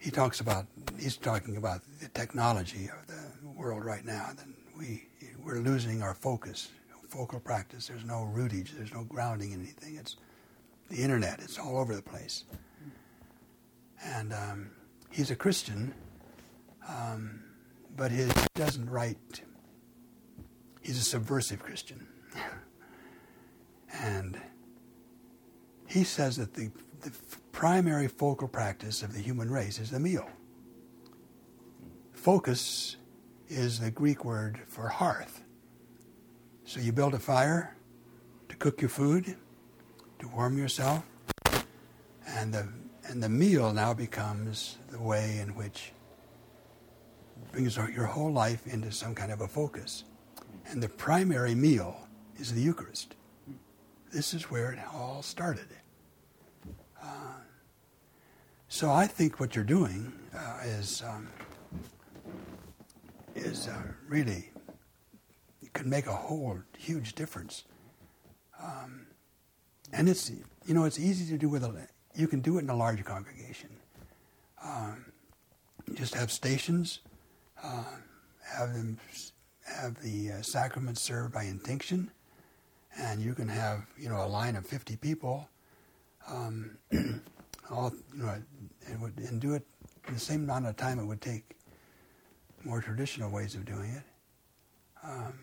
He 0.00 0.10
talks 0.10 0.40
about 0.40 0.66
he's 0.98 1.18
talking 1.18 1.58
about 1.58 1.82
the 2.00 2.08
technology 2.08 2.88
of 2.88 3.06
the 3.06 3.48
world 3.50 3.84
right 3.84 4.04
now. 4.04 4.30
That 4.34 4.46
we 4.76 5.06
we're 5.44 5.58
losing 5.60 6.02
our 6.02 6.14
focus, 6.14 6.70
focal 7.08 7.38
practice. 7.38 7.86
There's 7.88 8.04
no 8.04 8.24
rootage. 8.24 8.72
There's 8.72 8.94
no 8.94 9.04
grounding 9.04 9.52
in 9.52 9.60
anything. 9.60 9.96
It's 9.96 10.16
the 10.88 10.96
internet. 10.96 11.40
It's 11.40 11.58
all 11.58 11.76
over 11.76 11.94
the 11.94 12.02
place. 12.02 12.44
And 14.02 14.32
um, 14.32 14.70
he's 15.10 15.30
a 15.30 15.36
Christian, 15.36 15.94
um, 16.88 17.42
but 17.94 18.10
he 18.10 18.26
doesn't 18.54 18.88
write. 18.88 19.42
He's 20.80 20.96
a 20.96 21.02
subversive 21.02 21.62
Christian. 21.62 22.06
and 23.92 24.40
he 25.86 26.04
says 26.04 26.38
that 26.38 26.54
the, 26.54 26.70
the 27.02 27.12
primary 27.52 28.08
focal 28.08 28.48
practice 28.48 29.02
of 29.02 29.14
the 29.14 29.20
human 29.20 29.50
race 29.50 29.78
is 29.78 29.90
the 29.90 30.00
meal. 30.00 30.28
Focus 32.12 32.96
is 33.48 33.80
the 33.80 33.90
Greek 33.90 34.24
word 34.24 34.60
for 34.66 34.88
hearth. 34.88 35.42
So 36.64 36.80
you 36.80 36.92
build 36.92 37.14
a 37.14 37.18
fire 37.18 37.74
to 38.48 38.56
cook 38.56 38.80
your 38.80 38.90
food, 38.90 39.36
to 40.18 40.28
warm 40.28 40.56
yourself, 40.56 41.04
and 42.26 42.52
the 42.52 42.68
and 43.10 43.20
the 43.20 43.28
meal 43.28 43.72
now 43.72 43.92
becomes 43.92 44.78
the 44.92 45.00
way 45.00 45.38
in 45.42 45.56
which 45.56 45.92
brings 47.50 47.76
your 47.76 48.06
whole 48.06 48.30
life 48.30 48.66
into 48.68 48.92
some 48.92 49.16
kind 49.16 49.32
of 49.32 49.40
a 49.40 49.48
focus. 49.48 50.04
And 50.66 50.80
the 50.80 50.88
primary 50.88 51.56
meal 51.56 52.06
is 52.38 52.54
the 52.54 52.60
Eucharist. 52.60 53.16
This 54.12 54.32
is 54.32 54.44
where 54.44 54.72
it 54.72 54.78
all 54.94 55.22
started. 55.22 55.66
So 58.80 58.90
I 58.90 59.06
think 59.08 59.40
what 59.40 59.54
you're 59.54 59.64
doing 59.64 60.12
uh, 60.34 60.60
is 60.64 61.02
um, 61.06 61.28
is 63.34 63.68
uh, 63.68 63.82
really 64.08 64.52
can 65.74 65.90
make 65.90 66.06
a 66.06 66.14
whole 66.14 66.62
huge 66.78 67.14
difference. 67.14 67.64
Um, 68.62 69.06
and 69.92 70.08
it's 70.08 70.30
you 70.64 70.72
know 70.72 70.84
it's 70.84 70.98
easy 70.98 71.30
to 71.32 71.36
do 71.36 71.48
with 71.48 71.64
a 71.64 71.88
you 72.14 72.28
can 72.28 72.40
do 72.40 72.58
it 72.58 72.62
in 72.62 72.70
a 72.70 72.76
large 72.76 73.04
congregation. 73.04 73.70
Um, 74.64 75.04
just 75.94 76.14
have 76.14 76.30
stations, 76.30 77.00
uh, 77.62 77.84
have 78.44 78.72
them 78.72 78.98
have 79.66 80.00
the 80.00 80.32
uh, 80.32 80.42
sacrament 80.42 80.96
served 80.96 81.34
by 81.34 81.42
intinction, 81.42 82.10
and 82.96 83.20
you 83.20 83.34
can 83.34 83.48
have 83.48 83.84
you 83.98 84.08
know 84.08 84.24
a 84.24 84.28
line 84.28 84.54
of 84.54 84.64
fifty 84.64 84.96
people, 84.96 85.48
um, 86.28 86.76
all 87.70 87.92
you 88.14 88.22
know, 88.22 88.34
and, 88.86 89.00
would, 89.00 89.18
and 89.18 89.40
do 89.40 89.54
it 89.54 89.64
the 90.12 90.18
same 90.18 90.44
amount 90.44 90.66
of 90.66 90.76
time 90.76 90.98
it 90.98 91.04
would 91.04 91.20
take 91.20 91.56
more 92.64 92.80
traditional 92.80 93.30
ways 93.30 93.54
of 93.54 93.64
doing 93.64 93.90
it. 93.90 94.02
Um, 95.02 95.38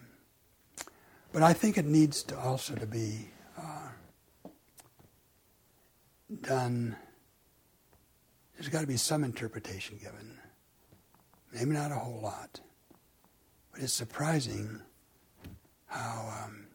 but 1.31 1.43
I 1.43 1.53
think 1.53 1.77
it 1.77 1.85
needs 1.85 2.23
to 2.23 2.37
also 2.37 2.75
to 2.75 2.85
be 2.85 3.29
uh, 3.57 3.89
done. 6.41 6.95
There's 8.55 8.69
got 8.69 8.81
to 8.81 8.87
be 8.87 8.97
some 8.97 9.23
interpretation 9.23 9.97
given. 9.97 10.37
Maybe 11.53 11.71
not 11.71 11.91
a 11.91 11.95
whole 11.95 12.21
lot, 12.21 12.59
but 13.71 13.81
it's 13.81 13.93
surprising 13.93 14.81
how 15.87 16.43
um, 16.45 16.67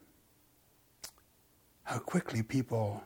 how 1.85 1.99
quickly 1.99 2.43
people 2.43 3.03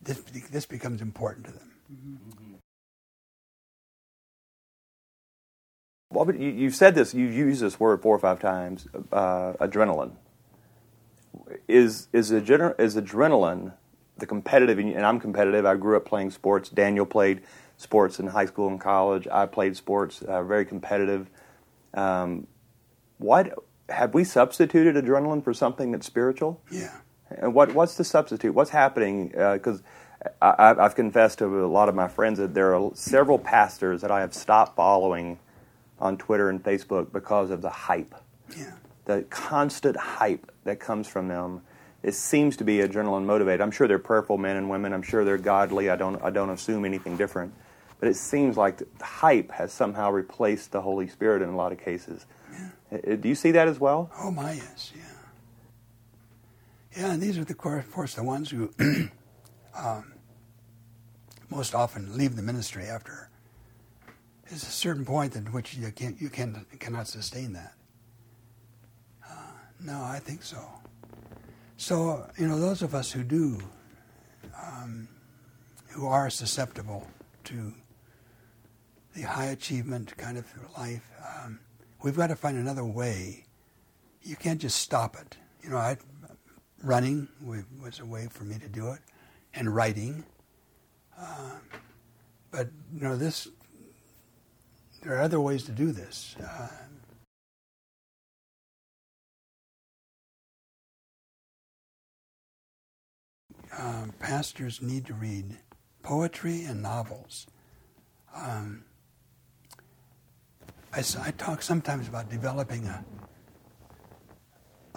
this 0.00 0.18
this 0.50 0.66
becomes 0.66 1.02
important 1.02 1.46
to 1.46 1.52
them. 1.52 1.70
Mm-hmm. 1.92 2.40
Well, 6.12 6.34
you, 6.34 6.64
have 6.64 6.74
said 6.74 6.96
this. 6.96 7.14
You've 7.14 7.32
used 7.32 7.62
this 7.62 7.78
word 7.78 8.02
four 8.02 8.14
or 8.14 8.18
five 8.18 8.40
times. 8.40 8.88
Uh, 9.12 9.52
adrenaline 9.60 10.12
is 11.68 12.08
is, 12.12 12.32
adren- 12.32 12.78
is 12.80 12.96
adrenaline 12.96 13.72
the 14.18 14.26
competitive? 14.26 14.78
And 14.78 15.06
I'm 15.06 15.20
competitive. 15.20 15.64
I 15.64 15.76
grew 15.76 15.96
up 15.96 16.04
playing 16.04 16.30
sports. 16.30 16.68
Daniel 16.68 17.06
played 17.06 17.42
sports 17.76 18.18
in 18.18 18.26
high 18.26 18.46
school 18.46 18.68
and 18.68 18.80
college. 18.80 19.28
I 19.28 19.46
played 19.46 19.76
sports. 19.76 20.22
Uh, 20.22 20.42
very 20.42 20.64
competitive. 20.64 21.30
Um, 21.94 22.46
why 23.18 23.52
have 23.88 24.12
we 24.12 24.24
substituted 24.24 24.96
adrenaline 24.96 25.42
for 25.42 25.54
something 25.54 25.92
that's 25.92 26.06
spiritual? 26.06 26.60
Yeah. 26.70 26.96
And 27.30 27.54
what 27.54 27.74
what's 27.74 27.96
the 27.96 28.04
substitute? 28.04 28.54
What's 28.54 28.70
happening? 28.70 29.28
Because 29.28 29.82
uh, 30.42 30.74
I've 30.78 30.94
confessed 30.94 31.38
to 31.38 31.64
a 31.64 31.66
lot 31.66 31.88
of 31.88 31.94
my 31.94 32.08
friends 32.08 32.38
that 32.38 32.54
there 32.54 32.74
are 32.74 32.90
several 32.94 33.38
pastors 33.38 34.00
that 34.02 34.10
I 34.10 34.20
have 34.20 34.34
stopped 34.34 34.76
following 34.76 35.38
on 35.98 36.16
Twitter 36.18 36.50
and 36.50 36.62
Facebook 36.62 37.12
because 37.12 37.50
of 37.50 37.62
the 37.62 37.70
hype. 37.70 38.14
Yeah. 38.56 38.72
The 39.04 39.22
constant 39.30 39.96
hype 39.96 40.50
that 40.64 40.80
comes 40.80 41.08
from 41.08 41.28
them. 41.28 41.62
It 42.02 42.14
seems 42.14 42.56
to 42.56 42.64
be 42.64 42.78
adrenaline 42.78 43.24
motivated. 43.24 43.60
I'm 43.60 43.70
sure 43.70 43.86
they're 43.86 43.98
prayerful 43.98 44.38
men 44.38 44.56
and 44.56 44.70
women. 44.70 44.94
I'm 44.94 45.02
sure 45.02 45.24
they're 45.24 45.36
godly. 45.36 45.90
I 45.90 45.96
don't 45.96 46.22
I 46.22 46.30
don't 46.30 46.50
assume 46.50 46.84
anything 46.84 47.16
different. 47.16 47.54
But 47.98 48.08
it 48.08 48.16
seems 48.16 48.56
like 48.56 48.78
the 48.78 49.04
hype 49.04 49.52
has 49.52 49.72
somehow 49.72 50.10
replaced 50.10 50.72
the 50.72 50.80
Holy 50.80 51.06
Spirit 51.06 51.42
in 51.42 51.50
a 51.50 51.56
lot 51.56 51.72
of 51.72 51.78
cases. 51.78 52.24
Yeah. 52.90 53.16
Do 53.16 53.28
you 53.28 53.34
see 53.34 53.50
that 53.52 53.68
as 53.68 53.78
well? 53.78 54.10
Oh 54.18 54.30
my 54.30 54.54
yes, 54.54 54.92
yeah. 54.96 54.99
Yeah, 56.96 57.12
and 57.12 57.22
these 57.22 57.38
are 57.38 57.44
the 57.44 57.54
of 57.54 57.92
course 57.92 58.14
the 58.14 58.24
ones 58.24 58.50
who 58.50 58.72
um, 59.76 60.14
most 61.48 61.74
often 61.74 62.16
leave 62.16 62.36
the 62.36 62.42
ministry 62.42 62.84
after 62.84 63.30
there's 64.50 64.64
a 64.64 64.66
certain 64.66 65.04
point 65.04 65.36
at 65.36 65.52
which 65.52 65.74
you 65.74 65.90
can't, 65.92 66.20
you 66.20 66.28
can 66.28 66.66
cannot 66.80 67.06
sustain 67.06 67.52
that. 67.52 67.74
Uh, 69.24 69.52
no, 69.80 70.02
I 70.02 70.18
think 70.18 70.42
so. 70.42 70.58
So 71.76 72.28
you 72.36 72.48
know, 72.48 72.58
those 72.58 72.82
of 72.82 72.92
us 72.92 73.12
who 73.12 73.22
do, 73.22 73.60
um, 74.60 75.08
who 75.90 76.08
are 76.08 76.28
susceptible 76.30 77.06
to 77.44 77.72
the 79.14 79.22
high 79.22 79.46
achievement 79.46 80.16
kind 80.16 80.36
of 80.36 80.46
life, 80.76 81.08
um, 81.44 81.60
we've 82.02 82.16
got 82.16 82.26
to 82.26 82.36
find 82.36 82.58
another 82.58 82.84
way. 82.84 83.44
You 84.22 84.34
can't 84.34 84.60
just 84.60 84.80
stop 84.80 85.16
it. 85.16 85.36
You 85.62 85.70
know, 85.70 85.76
I, 85.76 85.96
running 86.82 87.28
was 87.80 88.00
a 88.00 88.06
way 88.06 88.28
for 88.30 88.44
me 88.44 88.58
to 88.58 88.68
do 88.68 88.88
it, 88.90 89.00
and 89.54 89.74
writing. 89.74 90.24
Uh, 91.18 91.58
but 92.50 92.68
you 92.92 93.00
know, 93.00 93.16
this 93.16 93.48
there 95.02 95.16
are 95.16 95.22
other 95.22 95.40
ways 95.40 95.64
to 95.64 95.72
do 95.72 95.92
this. 95.92 96.36
Uh, 96.42 96.68
um, 103.78 104.12
pastors 104.18 104.82
need 104.82 105.06
to 105.06 105.14
read 105.14 105.58
poetry 106.02 106.64
and 106.64 106.82
novels. 106.82 107.46
Um, 108.34 108.84
I, 110.92 111.02
I, 111.20 111.30
talk 111.32 111.62
sometimes 111.62 112.08
about 112.08 112.30
developing 112.30 112.86
a, 112.86 113.04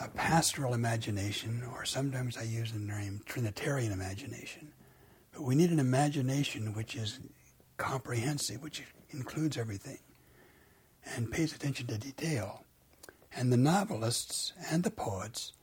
a 0.03 0.09
pastoral 0.09 0.73
imagination, 0.73 1.63
or 1.71 1.85
sometimes 1.85 2.37
I 2.37 2.43
use 2.43 2.73
the 2.73 2.79
name 2.79 3.21
Trinitarian 3.25 3.93
imagination. 3.93 4.73
But 5.31 5.43
we 5.43 5.55
need 5.55 5.71
an 5.71 5.79
imagination 5.79 6.73
which 6.73 6.95
is 6.95 7.19
comprehensive, 7.77 8.61
which 8.61 8.83
includes 9.11 9.57
everything 9.57 9.99
and 11.15 11.31
pays 11.31 11.55
attention 11.55 11.87
to 11.87 11.97
detail. 11.97 12.65
And 13.35 13.51
the 13.51 13.57
novelists 13.57 14.53
and 14.69 14.83
the 14.83 14.91
poets 14.91 15.53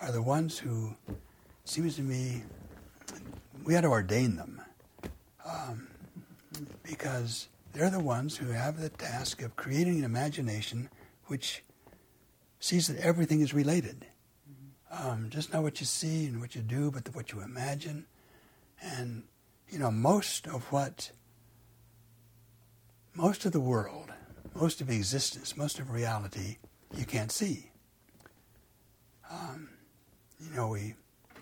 are 0.00 0.12
the 0.12 0.22
ones 0.22 0.58
who, 0.58 0.94
seems 1.64 1.96
to 1.96 2.02
me, 2.02 2.42
we 3.64 3.76
ought 3.76 3.82
to 3.82 3.88
ordain 3.88 4.36
them 4.36 4.60
um, 5.44 5.88
because 6.82 7.48
they're 7.72 7.90
the 7.90 8.00
ones 8.00 8.36
who 8.36 8.50
have 8.50 8.80
the 8.80 8.88
task 8.88 9.40
of 9.42 9.56
creating 9.56 9.98
an 9.98 10.04
imagination 10.04 10.90
which 11.26 11.62
sees 12.60 12.88
that 12.88 12.98
everything 12.98 13.40
is 13.40 13.54
related. 13.54 14.06
Um, 14.90 15.28
just 15.30 15.52
not 15.52 15.62
what 15.62 15.80
you 15.80 15.86
see 15.86 16.26
and 16.26 16.40
what 16.40 16.54
you 16.54 16.62
do, 16.62 16.90
but 16.90 17.14
what 17.14 17.32
you 17.32 17.40
imagine. 17.40 18.06
And, 18.80 19.24
you 19.68 19.78
know, 19.78 19.90
most 19.90 20.46
of 20.46 20.64
what 20.72 21.10
most 23.14 23.44
of 23.44 23.52
the 23.52 23.60
world, 23.60 24.12
most 24.54 24.80
of 24.80 24.88
existence, 24.88 25.56
most 25.56 25.78
of 25.80 25.90
reality, 25.90 26.58
you 26.96 27.04
can't 27.04 27.32
see. 27.32 27.70
Um, 29.30 29.68
you 30.40 30.54
know, 30.54 30.68
we 30.68 30.94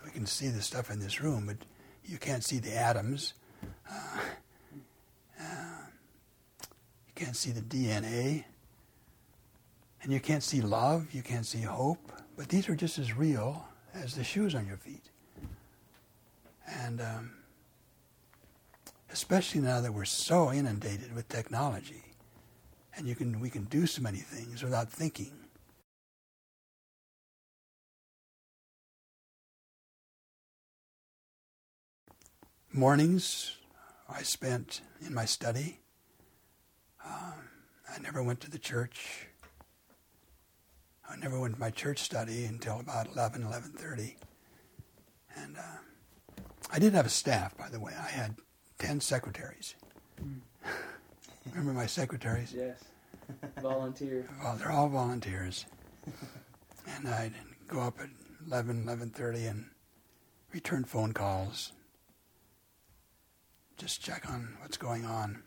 we 0.04 0.10
can 0.10 0.26
see 0.26 0.48
the 0.48 0.62
stuff 0.62 0.90
in 0.90 1.00
this 1.00 1.20
room, 1.20 1.46
but 1.46 1.56
you 2.04 2.18
can't 2.18 2.42
see 2.42 2.58
the 2.58 2.74
atoms. 2.74 3.34
Uh, 3.88 4.18
uh, 5.40 5.86
you 7.06 7.12
can't 7.14 7.36
see 7.36 7.50
the 7.50 7.60
DNA. 7.60 8.44
And 10.02 10.12
you 10.12 10.20
can't 10.20 10.42
see 10.42 10.60
love, 10.60 11.12
you 11.12 11.22
can't 11.22 11.46
see 11.46 11.62
hope, 11.62 12.12
but 12.36 12.48
these 12.48 12.68
are 12.68 12.76
just 12.76 12.98
as 12.98 13.16
real 13.16 13.66
as 13.94 14.14
the 14.14 14.24
shoes 14.24 14.54
on 14.54 14.66
your 14.66 14.76
feet. 14.76 15.10
And 16.68 17.00
um, 17.00 17.32
especially 19.10 19.60
now 19.60 19.80
that 19.80 19.92
we're 19.92 20.04
so 20.04 20.52
inundated 20.52 21.14
with 21.14 21.28
technology 21.28 22.02
and 22.96 23.06
you 23.06 23.14
can 23.14 23.40
we 23.40 23.50
can 23.50 23.64
do 23.64 23.86
so 23.86 24.02
many 24.02 24.18
things 24.18 24.62
without 24.62 24.90
thinking 24.90 25.32
mornings 32.76 33.56
I 34.08 34.22
spent 34.22 34.82
in 35.04 35.14
my 35.14 35.24
study. 35.24 35.80
Um, 37.04 37.48
I 37.88 37.98
never 38.00 38.22
went 38.22 38.40
to 38.42 38.50
the 38.50 38.58
church. 38.58 39.28
I 41.10 41.16
never 41.16 41.38
went 41.38 41.54
to 41.54 41.60
my 41.60 41.70
church 41.70 42.00
study 42.00 42.44
until 42.44 42.80
about 42.80 43.08
11, 43.14 43.42
11.30. 43.42 44.14
And 45.36 45.56
uh, 45.56 46.42
I 46.70 46.78
did 46.78 46.94
have 46.94 47.06
a 47.06 47.10
staff, 47.10 47.56
by 47.56 47.68
the 47.68 47.80
way. 47.80 47.92
I 47.98 48.08
had 48.08 48.36
10 48.78 49.00
secretaries. 49.00 49.74
Remember 51.50 51.72
my 51.72 51.86
secretaries? 51.86 52.52
Yes. 52.52 52.84
Volunteer. 53.62 54.28
Well, 54.42 54.56
they're 54.56 54.72
all 54.72 54.88
volunteers. 54.88 55.66
and 56.96 57.08
I'd 57.08 57.34
go 57.68 57.80
up 57.80 57.98
at 58.00 58.08
11, 58.46 58.84
11.30 58.84 59.50
and 59.50 59.66
return 60.52 60.84
phone 60.84 61.12
calls. 61.12 61.72
Just 63.76 64.02
check 64.02 64.28
on 64.30 64.56
what's 64.60 64.76
going 64.76 65.04
on. 65.04 65.42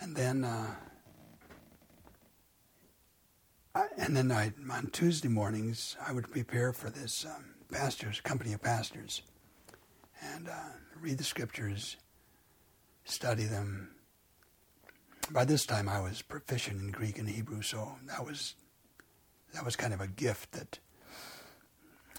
And 0.00 0.16
then, 0.16 0.44
uh, 0.44 0.74
I, 3.74 3.86
and 3.96 4.16
then 4.16 4.30
I, 4.30 4.52
on 4.70 4.88
Tuesday 4.88 5.28
mornings, 5.28 5.96
I 6.06 6.12
would 6.12 6.30
prepare 6.30 6.72
for 6.72 6.90
this 6.90 7.24
um, 7.24 7.54
pastors, 7.72 8.20
company 8.20 8.52
of 8.52 8.62
pastors, 8.62 9.22
and 10.34 10.48
uh, 10.48 10.72
read 11.00 11.18
the 11.18 11.24
scriptures, 11.24 11.96
study 13.04 13.44
them. 13.44 13.90
By 15.30 15.44
this 15.44 15.64
time, 15.64 15.88
I 15.88 16.00
was 16.00 16.20
proficient 16.20 16.80
in 16.80 16.90
Greek 16.90 17.18
and 17.18 17.28
Hebrew, 17.28 17.62
so 17.62 17.96
that 18.08 18.24
was 18.24 18.54
that 19.54 19.64
was 19.64 19.76
kind 19.76 19.92
of 19.92 20.00
a 20.00 20.06
gift 20.06 20.52
that 20.52 20.78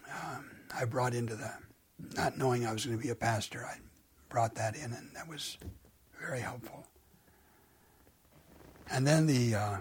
um, 0.09 0.51
I 0.75 0.85
brought 0.85 1.13
into 1.13 1.35
the 1.35 1.51
not 2.15 2.37
knowing 2.37 2.65
I 2.65 2.73
was 2.73 2.85
going 2.85 2.97
to 2.97 3.03
be 3.03 3.09
a 3.09 3.15
pastor. 3.15 3.65
I 3.65 3.77
brought 4.29 4.55
that 4.55 4.75
in, 4.75 4.85
and 4.93 5.15
that 5.15 5.27
was 5.27 5.57
very 6.19 6.39
helpful. 6.39 6.87
And 8.89 9.05
then 9.05 9.25
the 9.25 9.55
uh, 9.55 9.77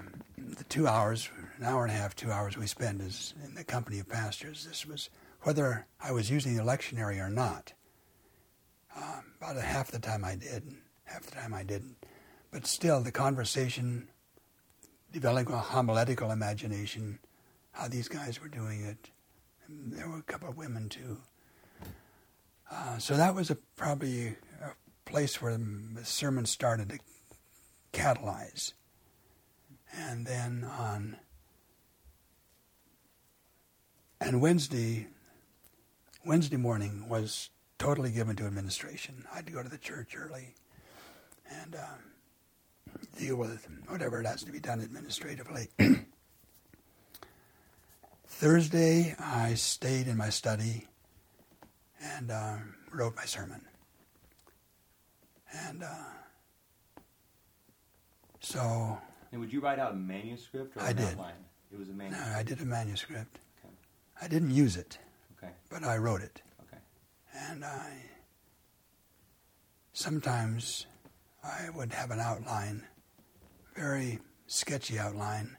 the 0.50 0.64
two 0.64 0.86
hours, 0.86 1.28
an 1.58 1.64
hour 1.64 1.84
and 1.84 1.92
a 1.92 1.96
half, 1.96 2.14
two 2.14 2.30
hours 2.30 2.56
we 2.56 2.66
spend 2.66 3.00
is 3.00 3.34
in 3.44 3.54
the 3.54 3.64
company 3.64 3.98
of 3.98 4.08
pastors. 4.08 4.64
This 4.64 4.86
was 4.86 5.10
whether 5.42 5.86
I 6.00 6.12
was 6.12 6.30
using 6.30 6.56
the 6.56 6.62
lectionary 6.62 7.18
or 7.18 7.30
not. 7.30 7.72
Um, 8.96 9.32
about 9.40 9.56
half 9.56 9.90
the 9.90 9.98
time 9.98 10.24
I 10.24 10.36
did, 10.36 10.74
half 11.04 11.22
the 11.22 11.32
time 11.32 11.54
I 11.54 11.62
didn't. 11.62 11.96
But 12.50 12.66
still, 12.66 13.00
the 13.00 13.12
conversation, 13.12 14.08
developing 15.10 15.54
a 15.54 15.58
homiletical 15.58 16.30
imagination, 16.30 17.18
how 17.72 17.88
these 17.88 18.08
guys 18.08 18.40
were 18.40 18.48
doing 18.48 18.84
it. 18.84 19.10
And 19.66 19.92
there 19.92 20.08
were 20.08 20.18
a 20.18 20.22
couple 20.22 20.48
of 20.48 20.56
women 20.56 20.88
too. 20.88 21.18
Uh, 22.70 22.98
so 22.98 23.16
that 23.16 23.34
was 23.34 23.50
a, 23.50 23.56
probably 23.76 24.36
a 24.60 24.70
place 25.04 25.40
where 25.40 25.56
the 25.56 26.04
sermon 26.04 26.46
started 26.46 26.90
to 26.90 26.98
catalyze. 27.92 28.72
And 29.92 30.26
then 30.26 30.64
on 30.64 31.16
and 34.22 34.40
Wednesday, 34.40 35.08
Wednesday 36.24 36.56
morning 36.56 37.08
was 37.08 37.50
totally 37.78 38.12
given 38.12 38.36
to 38.36 38.44
administration. 38.44 39.24
I 39.32 39.36
had 39.36 39.46
to 39.46 39.52
go 39.52 39.64
to 39.64 39.68
the 39.68 39.78
church 39.78 40.14
early 40.16 40.54
and 41.50 41.74
uh, 41.74 42.98
deal 43.18 43.34
with 43.34 43.66
whatever 43.88 44.20
it 44.20 44.26
has 44.26 44.44
to 44.44 44.52
be 44.52 44.60
done 44.60 44.80
administratively. 44.80 45.68
Thursday, 48.28 49.16
I 49.18 49.54
stayed 49.54 50.06
in 50.06 50.16
my 50.16 50.30
study 50.30 50.86
and 52.00 52.30
uh, 52.30 52.58
wrote 52.92 53.16
my 53.16 53.24
sermon. 53.24 53.62
And 55.68 55.82
uh, 55.82 56.12
so. 58.38 58.98
And 59.32 59.40
would 59.40 59.52
you 59.52 59.60
write 59.60 59.78
out 59.78 59.92
a 59.92 59.96
manuscript 59.96 60.76
or 60.76 60.82
I 60.82 60.90
an 60.90 60.96
did. 60.96 61.06
outline? 61.08 61.34
It 61.72 61.78
was 61.78 61.88
a 61.88 61.92
No, 61.92 61.98
manuscript. 61.98 62.36
I 62.36 62.42
did 62.42 62.60
a 62.60 62.64
manuscript. 62.66 63.38
Okay. 63.64 63.74
I 64.20 64.28
didn't 64.28 64.50
use 64.50 64.76
it, 64.76 64.98
Okay. 65.38 65.52
but 65.70 65.82
I 65.82 65.96
wrote 65.96 66.20
it. 66.20 66.42
Okay. 66.68 66.78
And 67.34 67.64
I 67.64 68.10
sometimes 69.94 70.86
I 71.42 71.70
would 71.70 71.92
have 71.92 72.10
an 72.10 72.20
outline, 72.20 72.86
very 73.74 74.20
sketchy 74.46 74.98
outline. 74.98 75.56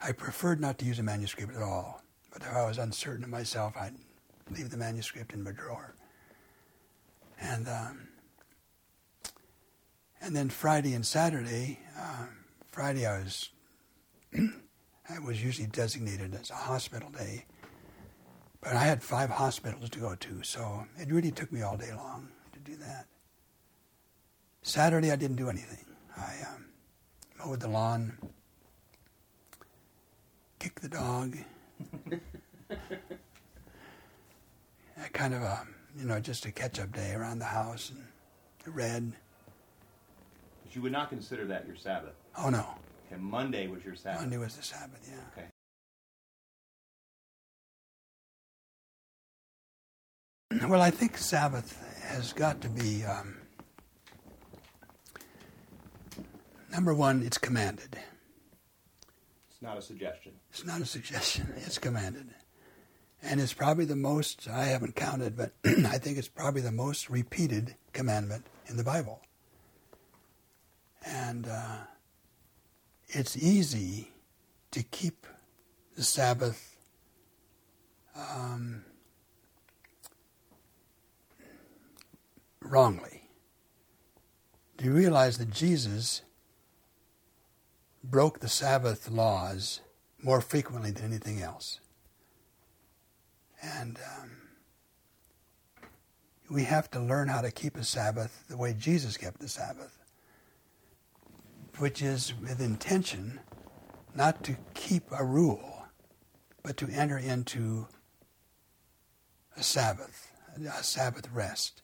I 0.00 0.12
preferred 0.12 0.60
not 0.60 0.78
to 0.78 0.84
use 0.84 0.98
a 0.98 1.02
manuscript 1.02 1.54
at 1.54 1.62
all, 1.62 2.02
but 2.32 2.42
if 2.42 2.48
I 2.52 2.66
was 2.66 2.76
uncertain 2.78 3.24
of 3.24 3.30
myself, 3.30 3.74
I'd 3.78 3.94
leave 4.50 4.70
the 4.70 4.76
manuscript 4.76 5.32
in 5.32 5.42
my 5.42 5.52
drawer. 5.52 5.94
And 7.40 7.66
um, 7.68 8.08
and 10.20 10.36
then 10.36 10.48
Friday 10.50 10.92
and 10.94 11.04
Saturday, 11.06 11.80
uh, 11.98 12.26
Friday 12.76 13.06
I 13.06 13.20
was 13.20 13.50
I 15.08 15.18
was 15.24 15.42
usually 15.42 15.66
designated 15.66 16.34
as 16.34 16.50
a 16.50 16.54
hospital 16.56 17.08
day. 17.08 17.46
But 18.60 18.74
I 18.74 18.84
had 18.84 19.02
five 19.02 19.30
hospitals 19.30 19.88
to 19.88 19.98
go 19.98 20.14
to, 20.14 20.42
so 20.42 20.84
it 20.98 21.10
really 21.10 21.30
took 21.30 21.50
me 21.50 21.62
all 21.62 21.78
day 21.78 21.94
long 21.94 22.28
to 22.52 22.58
do 22.58 22.76
that. 22.76 23.06
Saturday, 24.60 25.10
I 25.10 25.16
didn't 25.16 25.36
do 25.36 25.48
anything. 25.48 25.86
I 26.18 26.34
um, 26.52 26.66
mowed 27.38 27.60
the 27.60 27.68
lawn, 27.68 28.18
kicked 30.58 30.82
the 30.82 30.90
dog. 30.90 31.38
kind 35.14 35.32
of 35.32 35.40
a, 35.40 35.66
you 35.98 36.04
know, 36.04 36.20
just 36.20 36.44
a 36.44 36.52
catch-up 36.52 36.92
day 36.92 37.14
around 37.14 37.38
the 37.38 37.46
house 37.46 37.90
and 37.90 38.04
read. 38.76 39.14
But 40.62 40.76
you 40.76 40.82
would 40.82 40.92
not 40.92 41.08
consider 41.08 41.46
that 41.46 41.66
your 41.66 41.76
Sabbath. 41.76 42.12
Oh 42.38 42.50
no, 42.50 42.66
Okay. 43.06 43.20
Monday 43.20 43.66
was 43.66 43.84
your 43.84 43.94
Sabbath. 43.94 44.20
Monday 44.20 44.36
was 44.36 44.56
the 44.56 44.62
Sabbath. 44.62 45.08
Yeah. 45.08 45.42
Okay. 45.42 45.46
Well, 50.68 50.80
I 50.80 50.90
think 50.90 51.18
Sabbath 51.18 51.76
has 52.08 52.32
got 52.32 52.60
to 52.62 52.68
be 52.68 53.04
um, 53.04 53.36
number 56.72 56.94
one. 56.94 57.22
It's 57.22 57.38
commanded. 57.38 57.98
It's 59.50 59.62
not 59.62 59.78
a 59.78 59.82
suggestion. 59.82 60.32
It's 60.50 60.64
not 60.64 60.80
a 60.80 60.86
suggestion. 60.86 61.52
It's 61.56 61.78
commanded, 61.78 62.28
and 63.22 63.40
it's 63.40 63.52
probably 63.52 63.84
the 63.84 63.96
most. 63.96 64.48
I 64.48 64.64
haven't 64.64 64.96
counted, 64.96 65.36
but 65.36 65.52
I 65.64 65.98
think 65.98 66.18
it's 66.18 66.28
probably 66.28 66.62
the 66.62 66.72
most 66.72 67.10
repeated 67.10 67.76
commandment 67.92 68.46
in 68.66 68.76
the 68.76 68.84
Bible. 68.84 69.20
And 71.04 71.46
uh, 71.46 71.78
it's 73.08 73.36
easy 73.36 74.12
to 74.70 74.82
keep 74.82 75.26
the 75.96 76.02
Sabbath. 76.02 76.76
Um, 78.16 78.84
wrongly. 82.68 83.22
Do 84.76 84.84
you 84.84 84.92
realize 84.92 85.38
that 85.38 85.50
Jesus 85.50 86.22
broke 88.04 88.40
the 88.40 88.48
Sabbath 88.48 89.10
laws 89.10 89.80
more 90.22 90.40
frequently 90.40 90.90
than 90.90 91.04
anything 91.04 91.40
else? 91.40 91.80
And 93.62 93.98
um, 94.20 94.30
we 96.50 96.64
have 96.64 96.90
to 96.90 97.00
learn 97.00 97.28
how 97.28 97.40
to 97.40 97.50
keep 97.50 97.76
a 97.76 97.84
Sabbath 97.84 98.44
the 98.48 98.56
way 98.56 98.74
Jesus 98.78 99.16
kept 99.16 99.40
the 99.40 99.48
Sabbath, 99.48 99.95
which 101.78 102.02
is 102.02 102.32
with 102.40 102.60
intention 102.60 103.40
not 104.14 104.42
to 104.44 104.56
keep 104.74 105.04
a 105.12 105.24
rule, 105.24 105.84
but 106.62 106.76
to 106.78 106.88
enter 106.88 107.18
into 107.18 107.86
a 109.56 109.62
Sabbath, 109.62 110.30
a 110.56 110.82
Sabbath 110.82 111.28
rest. 111.32 111.82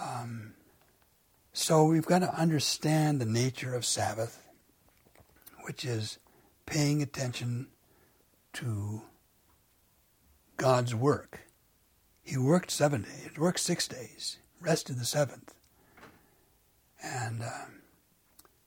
Um, 0.00 0.54
so 1.52 1.84
we've 1.84 2.06
got 2.06 2.20
to 2.20 2.34
understand 2.34 3.20
the 3.20 3.26
nature 3.26 3.74
of 3.74 3.84
Sabbath, 3.84 4.46
which 5.64 5.84
is 5.84 6.18
paying 6.66 7.02
attention 7.02 7.68
to 8.54 9.02
God's 10.56 10.94
work. 10.94 11.40
He 12.22 12.36
worked 12.36 12.70
seven 12.70 13.02
days, 13.02 13.30
worked 13.36 13.60
six 13.60 13.88
days, 13.88 14.38
rested 14.60 14.98
the 14.98 15.04
seventh. 15.04 15.54
And, 17.02 17.42
um, 17.42 17.79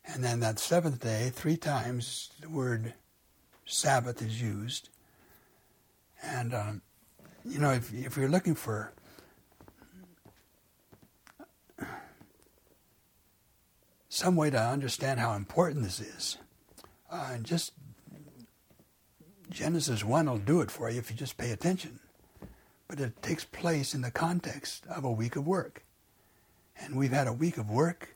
and 0.06 0.24
then 0.24 0.40
that 0.42 0.60
seventh 0.60 1.02
day, 1.02 1.32
three 1.34 1.58
times 1.58 2.30
the 2.42 2.50
word 2.50 2.94
Sabbath 3.66 4.22
is 4.22 4.42
used. 4.42 4.90
And, 6.22 6.54
um, 6.54 6.82
you 7.46 7.60
know, 7.60 7.72
if, 7.72 7.94
if 7.94 8.18
you're 8.18 8.30
looking 8.30 8.56
for 8.56 8.94
some 14.10 14.36
way 14.36 14.50
to 14.50 14.62
understand 14.62 15.20
how 15.20 15.34
important 15.34 15.84
this 15.84 16.00
is. 16.00 16.38
Uh, 17.12 17.32
and 17.34 17.46
just 17.46 17.74
Genesis 19.50 20.04
1 20.04 20.30
will 20.30 20.38
do 20.38 20.62
it 20.62 20.70
for 20.72 20.90
you 20.90 21.00
if 21.00 21.10
you 21.10 21.16
just 21.18 21.38
pay 21.38 21.52
attention. 21.52 22.00
but 22.88 23.00
it 23.00 23.22
takes 23.24 23.44
place 23.44 23.96
in 23.96 24.02
the 24.02 24.12
context 24.12 24.86
of 24.88 25.04
a 25.04 25.12
week 25.12 25.36
of 25.36 25.48
work. 25.48 25.84
And 26.80 26.96
we've 26.96 27.12
had 27.12 27.28
a 27.28 27.34
week 27.34 27.58
of 27.58 27.70
work, 27.70 28.16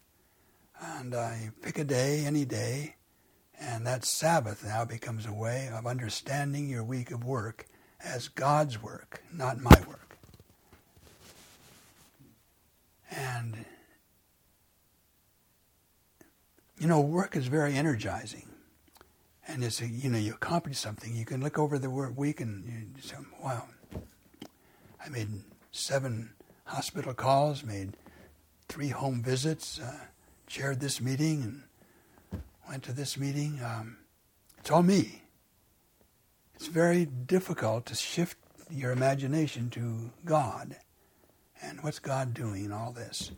and 0.82 1.16
I 1.16 1.52
pick 1.62 1.78
a 1.78 1.84
day, 1.84 2.24
any 2.26 2.46
day, 2.46 2.96
and 3.60 3.86
that 3.88 4.06
Sabbath 4.06 4.64
now 4.64 4.86
becomes 4.86 5.26
a 5.26 5.34
way 5.34 5.70
of 5.74 5.88
understanding 5.88 6.70
your 6.70 6.84
week 6.84 7.12
of 7.12 7.24
work 7.24 7.66
as 8.04 8.28
God's 8.28 8.82
work, 8.82 9.24
not 9.34 9.60
my 9.60 9.82
work. 9.88 10.18
And, 13.10 13.66
you 16.80 16.88
know, 16.88 17.02
work 17.02 17.36
is 17.36 17.48
very 17.48 17.74
energizing. 17.74 18.48
And 19.48 19.64
it's, 19.64 19.82
a, 19.82 19.88
you 19.88 20.10
know, 20.10 20.20
you 20.20 20.34
accomplish 20.34 20.78
something. 20.78 21.16
You 21.16 21.26
can 21.26 21.42
look 21.42 21.58
over 21.58 21.80
the 21.80 21.90
week 21.90 22.42
and 22.42 22.66
you 22.66 23.02
say, 23.02 23.16
wow, 23.42 23.64
I 25.04 25.10
made 25.10 25.30
seven 25.72 26.32
hospital 26.66 27.14
calls, 27.14 27.64
made 27.64 27.96
three 28.68 28.90
home 28.90 29.24
visits, 29.24 29.80
uh, 29.80 29.96
chaired 30.48 30.80
this 30.80 31.00
meeting, 31.02 31.44
and 32.32 32.42
went 32.68 32.84
to 32.84 32.94
this 32.94 33.18
meeting. 33.18 33.60
Um, 33.64 33.98
it's 34.58 34.72
all 34.72 34.84
me. 34.84 35.22
It's 36.56 36.68
very 36.68 37.06
difficult 37.06 37.86
to 37.88 37.96
shift 37.96 38.38
your 38.72 38.92
imagination 38.92 39.70
to 39.72 40.12
God 40.26 40.76
and 41.62 41.82
what's 41.84 42.00
God 42.00 42.34
doing 42.34 42.66
in 42.66 42.72
all 42.72 42.92
this. 42.92 43.32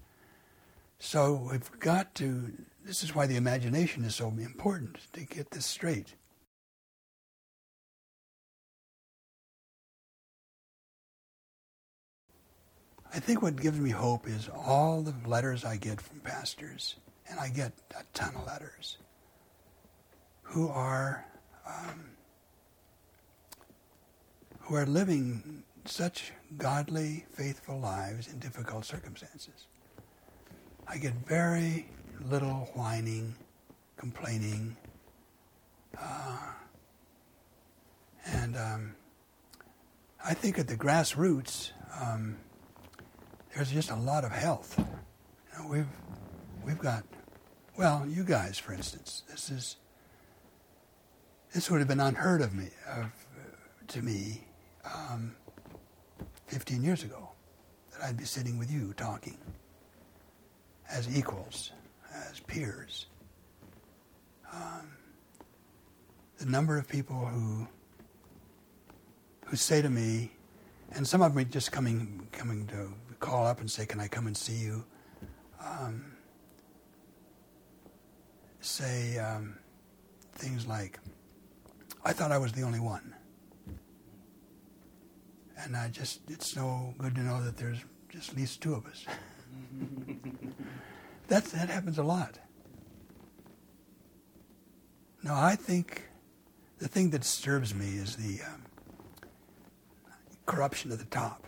So 0.99 1.47
we've 1.51 1.69
got 1.79 2.15
to, 2.15 2.51
this 2.85 3.03
is 3.03 3.15
why 3.15 3.27
the 3.27 3.35
imagination 3.35 4.03
is 4.03 4.15
so 4.15 4.27
important 4.27 4.97
to 5.13 5.21
get 5.21 5.51
this 5.51 5.65
straight. 5.65 6.15
I 13.11 13.19
think 13.19 13.41
what 13.41 13.55
gives 13.55 13.79
me 13.79 13.89
hope 13.89 14.27
is 14.27 14.49
all 14.49 15.01
the 15.01 15.15
letters 15.27 15.65
I 15.65 15.77
get 15.77 15.99
from 15.99 16.19
pastors, 16.19 16.95
and 17.27 17.39
I 17.39 17.49
get 17.49 17.73
a 17.97 18.03
ton 18.13 18.35
of 18.35 18.45
letters, 18.45 18.97
who 20.43 20.67
are 20.69 21.25
um, 21.67 22.11
who 24.59 24.75
are 24.75 24.85
living 24.85 25.63
such 25.85 26.33
godly, 26.57 27.25
faithful 27.31 27.79
lives 27.79 28.27
in 28.27 28.37
difficult 28.37 28.85
circumstances. 28.85 29.67
I 30.87 30.97
get 30.97 31.13
very 31.27 31.87
little 32.29 32.69
whining, 32.75 33.35
complaining, 33.97 34.77
uh, 35.99 36.37
and 38.25 38.55
um, 38.55 38.95
I 40.23 40.35
think 40.35 40.59
at 40.59 40.67
the 40.67 40.77
grassroots. 40.77 41.71
Um, 41.99 42.37
there's 43.55 43.71
just 43.71 43.89
a 43.89 43.95
lot 43.95 44.23
of 44.23 44.31
health. 44.31 44.75
You 44.77 45.63
know, 45.63 45.69
we've 45.69 45.87
we've 46.65 46.79
got 46.79 47.03
well, 47.77 48.05
you 48.07 48.23
guys, 48.23 48.57
for 48.57 48.73
instance, 48.73 49.23
this 49.29 49.49
is 49.49 49.77
this 51.53 51.71
would 51.71 51.79
have 51.79 51.87
been 51.87 51.99
unheard 51.99 52.41
of 52.41 52.53
me 52.53 52.69
of, 52.87 53.11
to 53.87 54.01
me 54.01 54.43
um, 54.85 55.35
15 56.47 56.83
years 56.83 57.03
ago 57.03 57.29
that 57.91 58.03
I'd 58.03 58.17
be 58.17 58.25
sitting 58.25 58.57
with 58.57 58.71
you 58.71 58.93
talking 58.97 59.37
as 60.91 61.15
equals, 61.15 61.71
as 62.29 62.39
peers. 62.41 63.07
Um, 64.53 64.91
the 66.37 66.45
number 66.45 66.77
of 66.77 66.87
people 66.87 67.25
who 67.25 67.67
who 69.45 69.55
say 69.55 69.81
to 69.81 69.89
me, 69.89 70.31
and 70.91 71.07
some 71.07 71.21
of 71.21 71.33
them 71.33 71.49
just 71.49 71.71
coming 71.71 72.27
coming 72.31 72.67
to 72.67 72.93
call 73.19 73.45
up 73.45 73.59
and 73.59 73.69
say, 73.69 73.85
"Can 73.85 73.99
I 73.99 74.07
come 74.07 74.27
and 74.27 74.35
see 74.35 74.57
you?" 74.57 74.85
Um, 75.63 76.13
say 78.61 79.17
um, 79.17 79.57
things 80.35 80.67
like, 80.67 80.99
"I 82.03 82.13
thought 82.13 82.31
I 82.31 82.37
was 82.37 82.53
the 82.53 82.63
only 82.63 82.79
one," 82.79 83.15
and 85.57 85.75
I 85.75 85.89
just—it's 85.89 86.51
so 86.51 86.93
good 86.97 87.15
to 87.15 87.21
know 87.21 87.43
that 87.43 87.57
there's 87.57 87.79
just 88.09 88.31
at 88.31 88.37
least 88.37 88.61
two 88.61 88.73
of 88.73 88.85
us. 88.85 89.05
that 91.27 91.45
that 91.45 91.69
happens 91.69 91.97
a 91.97 92.03
lot. 92.03 92.39
Now, 95.21 95.39
I 95.39 95.55
think 95.55 96.07
the 96.77 96.87
thing 96.87 97.09
that 97.09 97.21
disturbs 97.21 97.75
me 97.75 97.97
is 97.97 98.15
the 98.15 98.41
um, 98.43 98.65
corruption 100.45 100.91
at 100.91 100.99
the 100.99 101.05
top, 101.05 101.45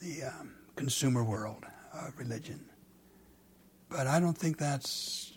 the 0.00 0.24
um, 0.24 0.54
consumer 0.82 1.22
world 1.22 1.64
of 1.92 2.18
religion. 2.18 2.58
But 3.88 4.08
I 4.08 4.18
don't 4.18 4.36
think 4.36 4.58
that's 4.58 5.34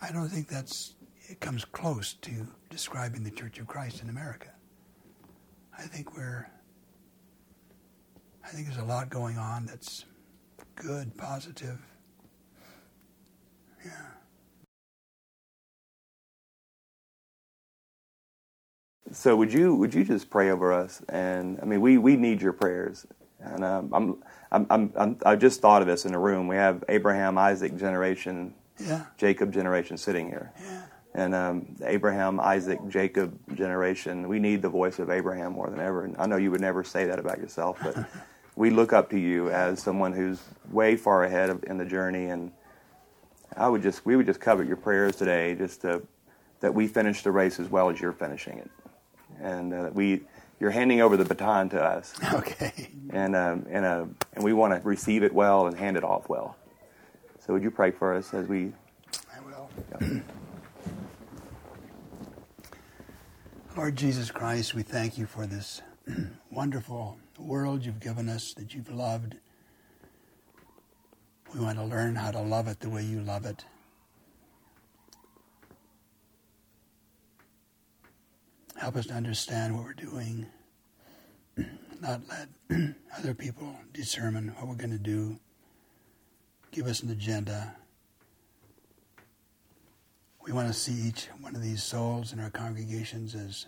I 0.00 0.10
don't 0.10 0.30
think 0.30 0.48
that's 0.48 0.94
it 1.28 1.38
comes 1.38 1.66
close 1.66 2.14
to 2.22 2.46
describing 2.70 3.22
the 3.22 3.30
Church 3.30 3.58
of 3.58 3.66
Christ 3.66 4.02
in 4.02 4.08
America. 4.08 4.48
I 5.78 5.82
think 5.82 6.16
we're 6.16 6.48
I 8.42 8.48
think 8.48 8.68
there's 8.68 8.78
a 8.78 8.84
lot 8.84 9.10
going 9.10 9.36
on 9.36 9.66
that's 9.66 10.06
good, 10.76 11.14
positive. 11.18 11.78
Yeah. 13.84 13.90
So 19.12 19.36
would 19.36 19.52
you 19.52 19.74
would 19.74 19.92
you 19.92 20.04
just 20.04 20.30
pray 20.30 20.50
over 20.50 20.72
us? 20.72 21.02
And 21.10 21.58
I 21.60 21.66
mean, 21.66 21.82
we, 21.82 21.98
we 21.98 22.16
need 22.16 22.40
your 22.40 22.54
prayers. 22.54 23.06
And 23.40 23.64
um, 23.64 23.90
I'm, 23.92 24.22
I'm, 24.56 24.66
I'm, 24.70 24.92
I'm, 24.96 25.18
I 25.26 25.36
just 25.36 25.60
thought 25.60 25.82
of 25.82 25.88
this 25.88 26.06
in 26.06 26.12
the 26.12 26.18
room. 26.18 26.48
We 26.48 26.56
have 26.56 26.82
Abraham, 26.88 27.36
Isaac 27.36 27.76
generation, 27.76 28.54
Yeah. 28.78 29.04
Jacob 29.18 29.52
generation 29.52 29.98
sitting 29.98 30.28
here. 30.28 30.50
Yeah. 30.62 30.82
And 31.14 31.34
um, 31.34 31.66
Abraham, 31.84 32.40
Isaac, 32.40 32.78
Jacob 32.88 33.38
generation, 33.54 34.28
we 34.28 34.38
need 34.38 34.62
the 34.62 34.68
voice 34.68 34.98
of 34.98 35.10
Abraham 35.10 35.52
more 35.52 35.68
than 35.68 35.80
ever. 35.80 36.04
And 36.04 36.16
I 36.18 36.26
know 36.26 36.36
you 36.36 36.50
would 36.50 36.60
never 36.60 36.84
say 36.84 37.04
that 37.06 37.18
about 37.18 37.38
yourself, 37.38 37.78
but 37.82 37.96
we 38.56 38.70
look 38.70 38.92
up 38.92 39.10
to 39.10 39.18
you 39.18 39.50
as 39.50 39.82
someone 39.82 40.12
who's 40.12 40.40
way 40.70 40.96
far 40.96 41.24
ahead 41.24 41.50
of, 41.50 41.62
in 41.64 41.76
the 41.78 41.86
journey. 41.86 42.26
And 42.26 42.50
I 43.56 43.68
would 43.68 43.82
just, 43.82 44.04
we 44.06 44.16
would 44.16 44.26
just 44.26 44.40
covet 44.40 44.66
your 44.66 44.76
prayers 44.76 45.16
today, 45.16 45.54
just 45.54 45.82
to, 45.82 46.02
that 46.60 46.74
we 46.74 46.86
finish 46.86 47.22
the 47.22 47.30
race 47.30 47.60
as 47.60 47.68
well 47.68 47.90
as 47.90 48.00
you're 48.00 48.12
finishing 48.12 48.58
it, 48.58 48.70
and 49.40 49.72
uh, 49.72 49.82
that 49.84 49.94
we, 49.94 50.22
you're 50.60 50.70
handing 50.70 51.00
over 51.00 51.16
the 51.16 51.24
baton 51.24 51.68
to 51.70 51.82
us, 51.82 52.14
Okay. 52.34 52.90
and 53.10 53.36
um, 53.36 53.66
and 53.70 53.84
uh, 53.84 54.04
and 54.32 54.44
we 54.44 54.52
want 54.52 54.74
to 54.74 54.88
receive 54.88 55.22
it 55.22 55.32
well 55.32 55.66
and 55.66 55.76
hand 55.76 55.96
it 55.96 56.04
off 56.04 56.28
well. 56.28 56.56
So 57.44 57.52
would 57.52 57.62
you 57.62 57.70
pray 57.70 57.90
for 57.90 58.14
us 58.14 58.32
as 58.34 58.46
we? 58.48 58.72
I 59.34 59.40
will. 59.44 59.70
Yeah. 60.00 60.20
Lord 63.76 63.96
Jesus 63.96 64.30
Christ, 64.30 64.74
we 64.74 64.82
thank 64.82 65.18
you 65.18 65.26
for 65.26 65.46
this 65.46 65.82
wonderful 66.50 67.18
world 67.38 67.84
you've 67.84 68.00
given 68.00 68.28
us 68.28 68.54
that 68.54 68.74
you've 68.74 68.90
loved. 68.90 69.36
We 71.54 71.60
want 71.60 71.78
to 71.78 71.84
learn 71.84 72.16
how 72.16 72.30
to 72.30 72.40
love 72.40 72.68
it 72.68 72.80
the 72.80 72.88
way 72.88 73.02
you 73.02 73.20
love 73.20 73.44
it. 73.44 73.64
Help 78.78 78.96
us 78.96 79.06
to 79.06 79.14
understand 79.14 79.74
what 79.74 79.84
we're 79.84 79.94
doing, 79.94 80.46
not 82.00 82.20
let 82.28 82.48
other 83.18 83.32
people 83.32 83.74
determine 83.92 84.48
what 84.48 84.68
we're 84.68 84.74
going 84.74 84.90
to 84.90 84.98
do. 84.98 85.38
Give 86.72 86.86
us 86.86 87.02
an 87.02 87.10
agenda. 87.10 87.74
We 90.44 90.52
want 90.52 90.68
to 90.68 90.74
see 90.74 90.92
each 90.92 91.28
one 91.40 91.56
of 91.56 91.62
these 91.62 91.82
souls 91.82 92.34
in 92.34 92.38
our 92.38 92.50
congregations 92.50 93.34
as 93.34 93.64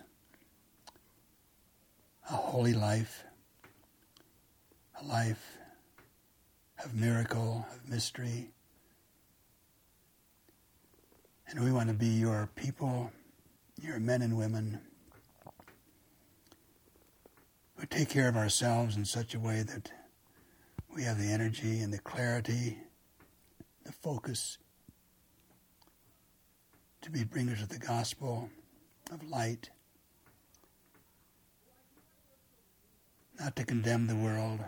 a 2.28 2.34
holy 2.34 2.74
life, 2.74 3.24
a 5.00 5.06
life 5.06 5.56
of 6.84 6.94
miracle, 6.94 7.66
of 7.72 7.88
mystery. 7.88 8.50
And 11.48 11.64
we 11.64 11.72
want 11.72 11.88
to 11.88 11.94
be 11.94 12.08
your 12.08 12.50
people, 12.56 13.10
your 13.80 13.98
men 13.98 14.20
and 14.20 14.36
women, 14.36 14.80
who 17.78 17.86
take 17.86 18.08
care 18.08 18.28
of 18.28 18.36
ourselves 18.36 18.96
in 18.96 19.04
such 19.04 19.34
a 19.34 19.40
way 19.40 19.62
that 19.62 19.92
we 20.94 21.04
have 21.04 21.18
the 21.18 21.30
energy 21.30 21.78
and 21.78 21.92
the 21.92 21.98
clarity, 21.98 22.76
the 23.84 23.92
focus 23.92 24.58
to 27.02 27.10
be 27.10 27.22
bringers 27.22 27.62
of 27.62 27.68
the 27.68 27.78
gospel 27.78 28.50
of 29.12 29.22
light, 29.28 29.70
not 33.38 33.54
to 33.54 33.64
condemn 33.64 34.08
the 34.08 34.16
world, 34.16 34.58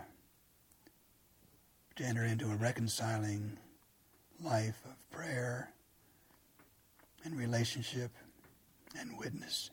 but 1.89 1.97
to 1.97 2.05
enter 2.05 2.23
into 2.23 2.49
a 2.49 2.55
reconciling 2.55 3.57
life 4.41 4.81
of 4.85 5.11
prayer 5.11 5.73
and 7.25 7.37
relationship 7.37 8.11
and 8.97 9.17
witness. 9.19 9.69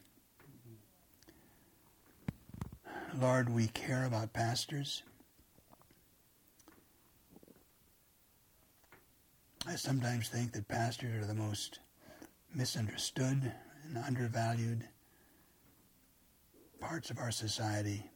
Lord, 3.20 3.48
we 3.48 3.66
care 3.66 4.04
about 4.04 4.32
pastors. 4.32 5.02
I 9.66 9.74
sometimes 9.74 10.28
think 10.28 10.52
that 10.52 10.68
pastors 10.68 11.24
are 11.24 11.26
the 11.26 11.34
most 11.34 11.80
misunderstood 12.54 13.52
and 13.84 13.98
undervalued 14.06 14.84
parts 16.78 17.10
of 17.10 17.18
our 17.18 17.32
society. 17.32 18.08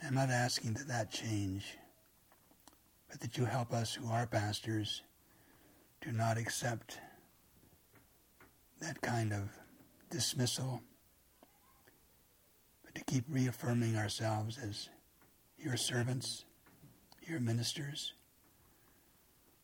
I'm 0.00 0.14
not 0.14 0.30
asking 0.30 0.74
that 0.74 0.86
that 0.86 1.10
change, 1.10 1.78
but 3.10 3.18
that 3.20 3.36
you 3.38 3.44
help 3.44 3.72
us 3.72 3.92
who 3.92 4.08
are 4.08 4.26
pastors 4.26 5.02
to 6.02 6.12
not 6.12 6.38
accept 6.38 7.00
that 8.80 9.00
kind 9.00 9.32
of 9.32 9.48
dismissal, 10.10 10.80
but 12.92 13.06
to 13.06 13.12
keep 13.12 13.24
reaffirming 13.28 13.96
ourselves 13.96 14.58
as 14.58 14.88
your 15.58 15.76
servants, 15.76 16.44
your 17.26 17.40
ministers, 17.40 18.14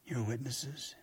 your 0.04 0.22
witnesses. 0.22 0.94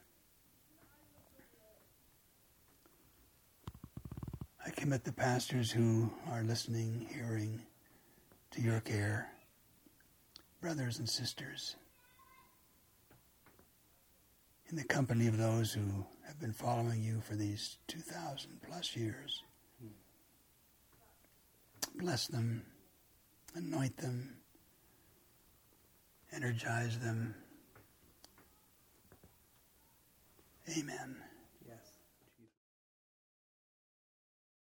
I 4.65 4.69
commit 4.69 5.03
the 5.03 5.11
pastors 5.11 5.71
who 5.71 6.09
are 6.32 6.43
listening, 6.43 7.07
hearing 7.13 7.61
to 8.51 8.61
your 8.61 8.80
care, 8.80 9.30
brothers 10.61 10.99
and 10.99 11.09
sisters, 11.09 11.76
in 14.67 14.78
the 14.78 14.84
company 14.86 15.28
of 15.28 15.38
those 15.38 15.74
who 15.74 16.05
have 16.26 16.39
been 16.39 16.53
following 16.53 17.03
you 17.03 17.19
for 17.19 17.36
these 17.36 17.78
2,000 17.88 18.61
plus 18.65 18.95
years. 18.95 19.43
Bless 21.95 22.27
them, 22.27 22.63
anoint 23.55 23.97
them, 23.97 24.37
energize 26.33 26.99
them. 26.99 27.35
Amen. 30.77 31.22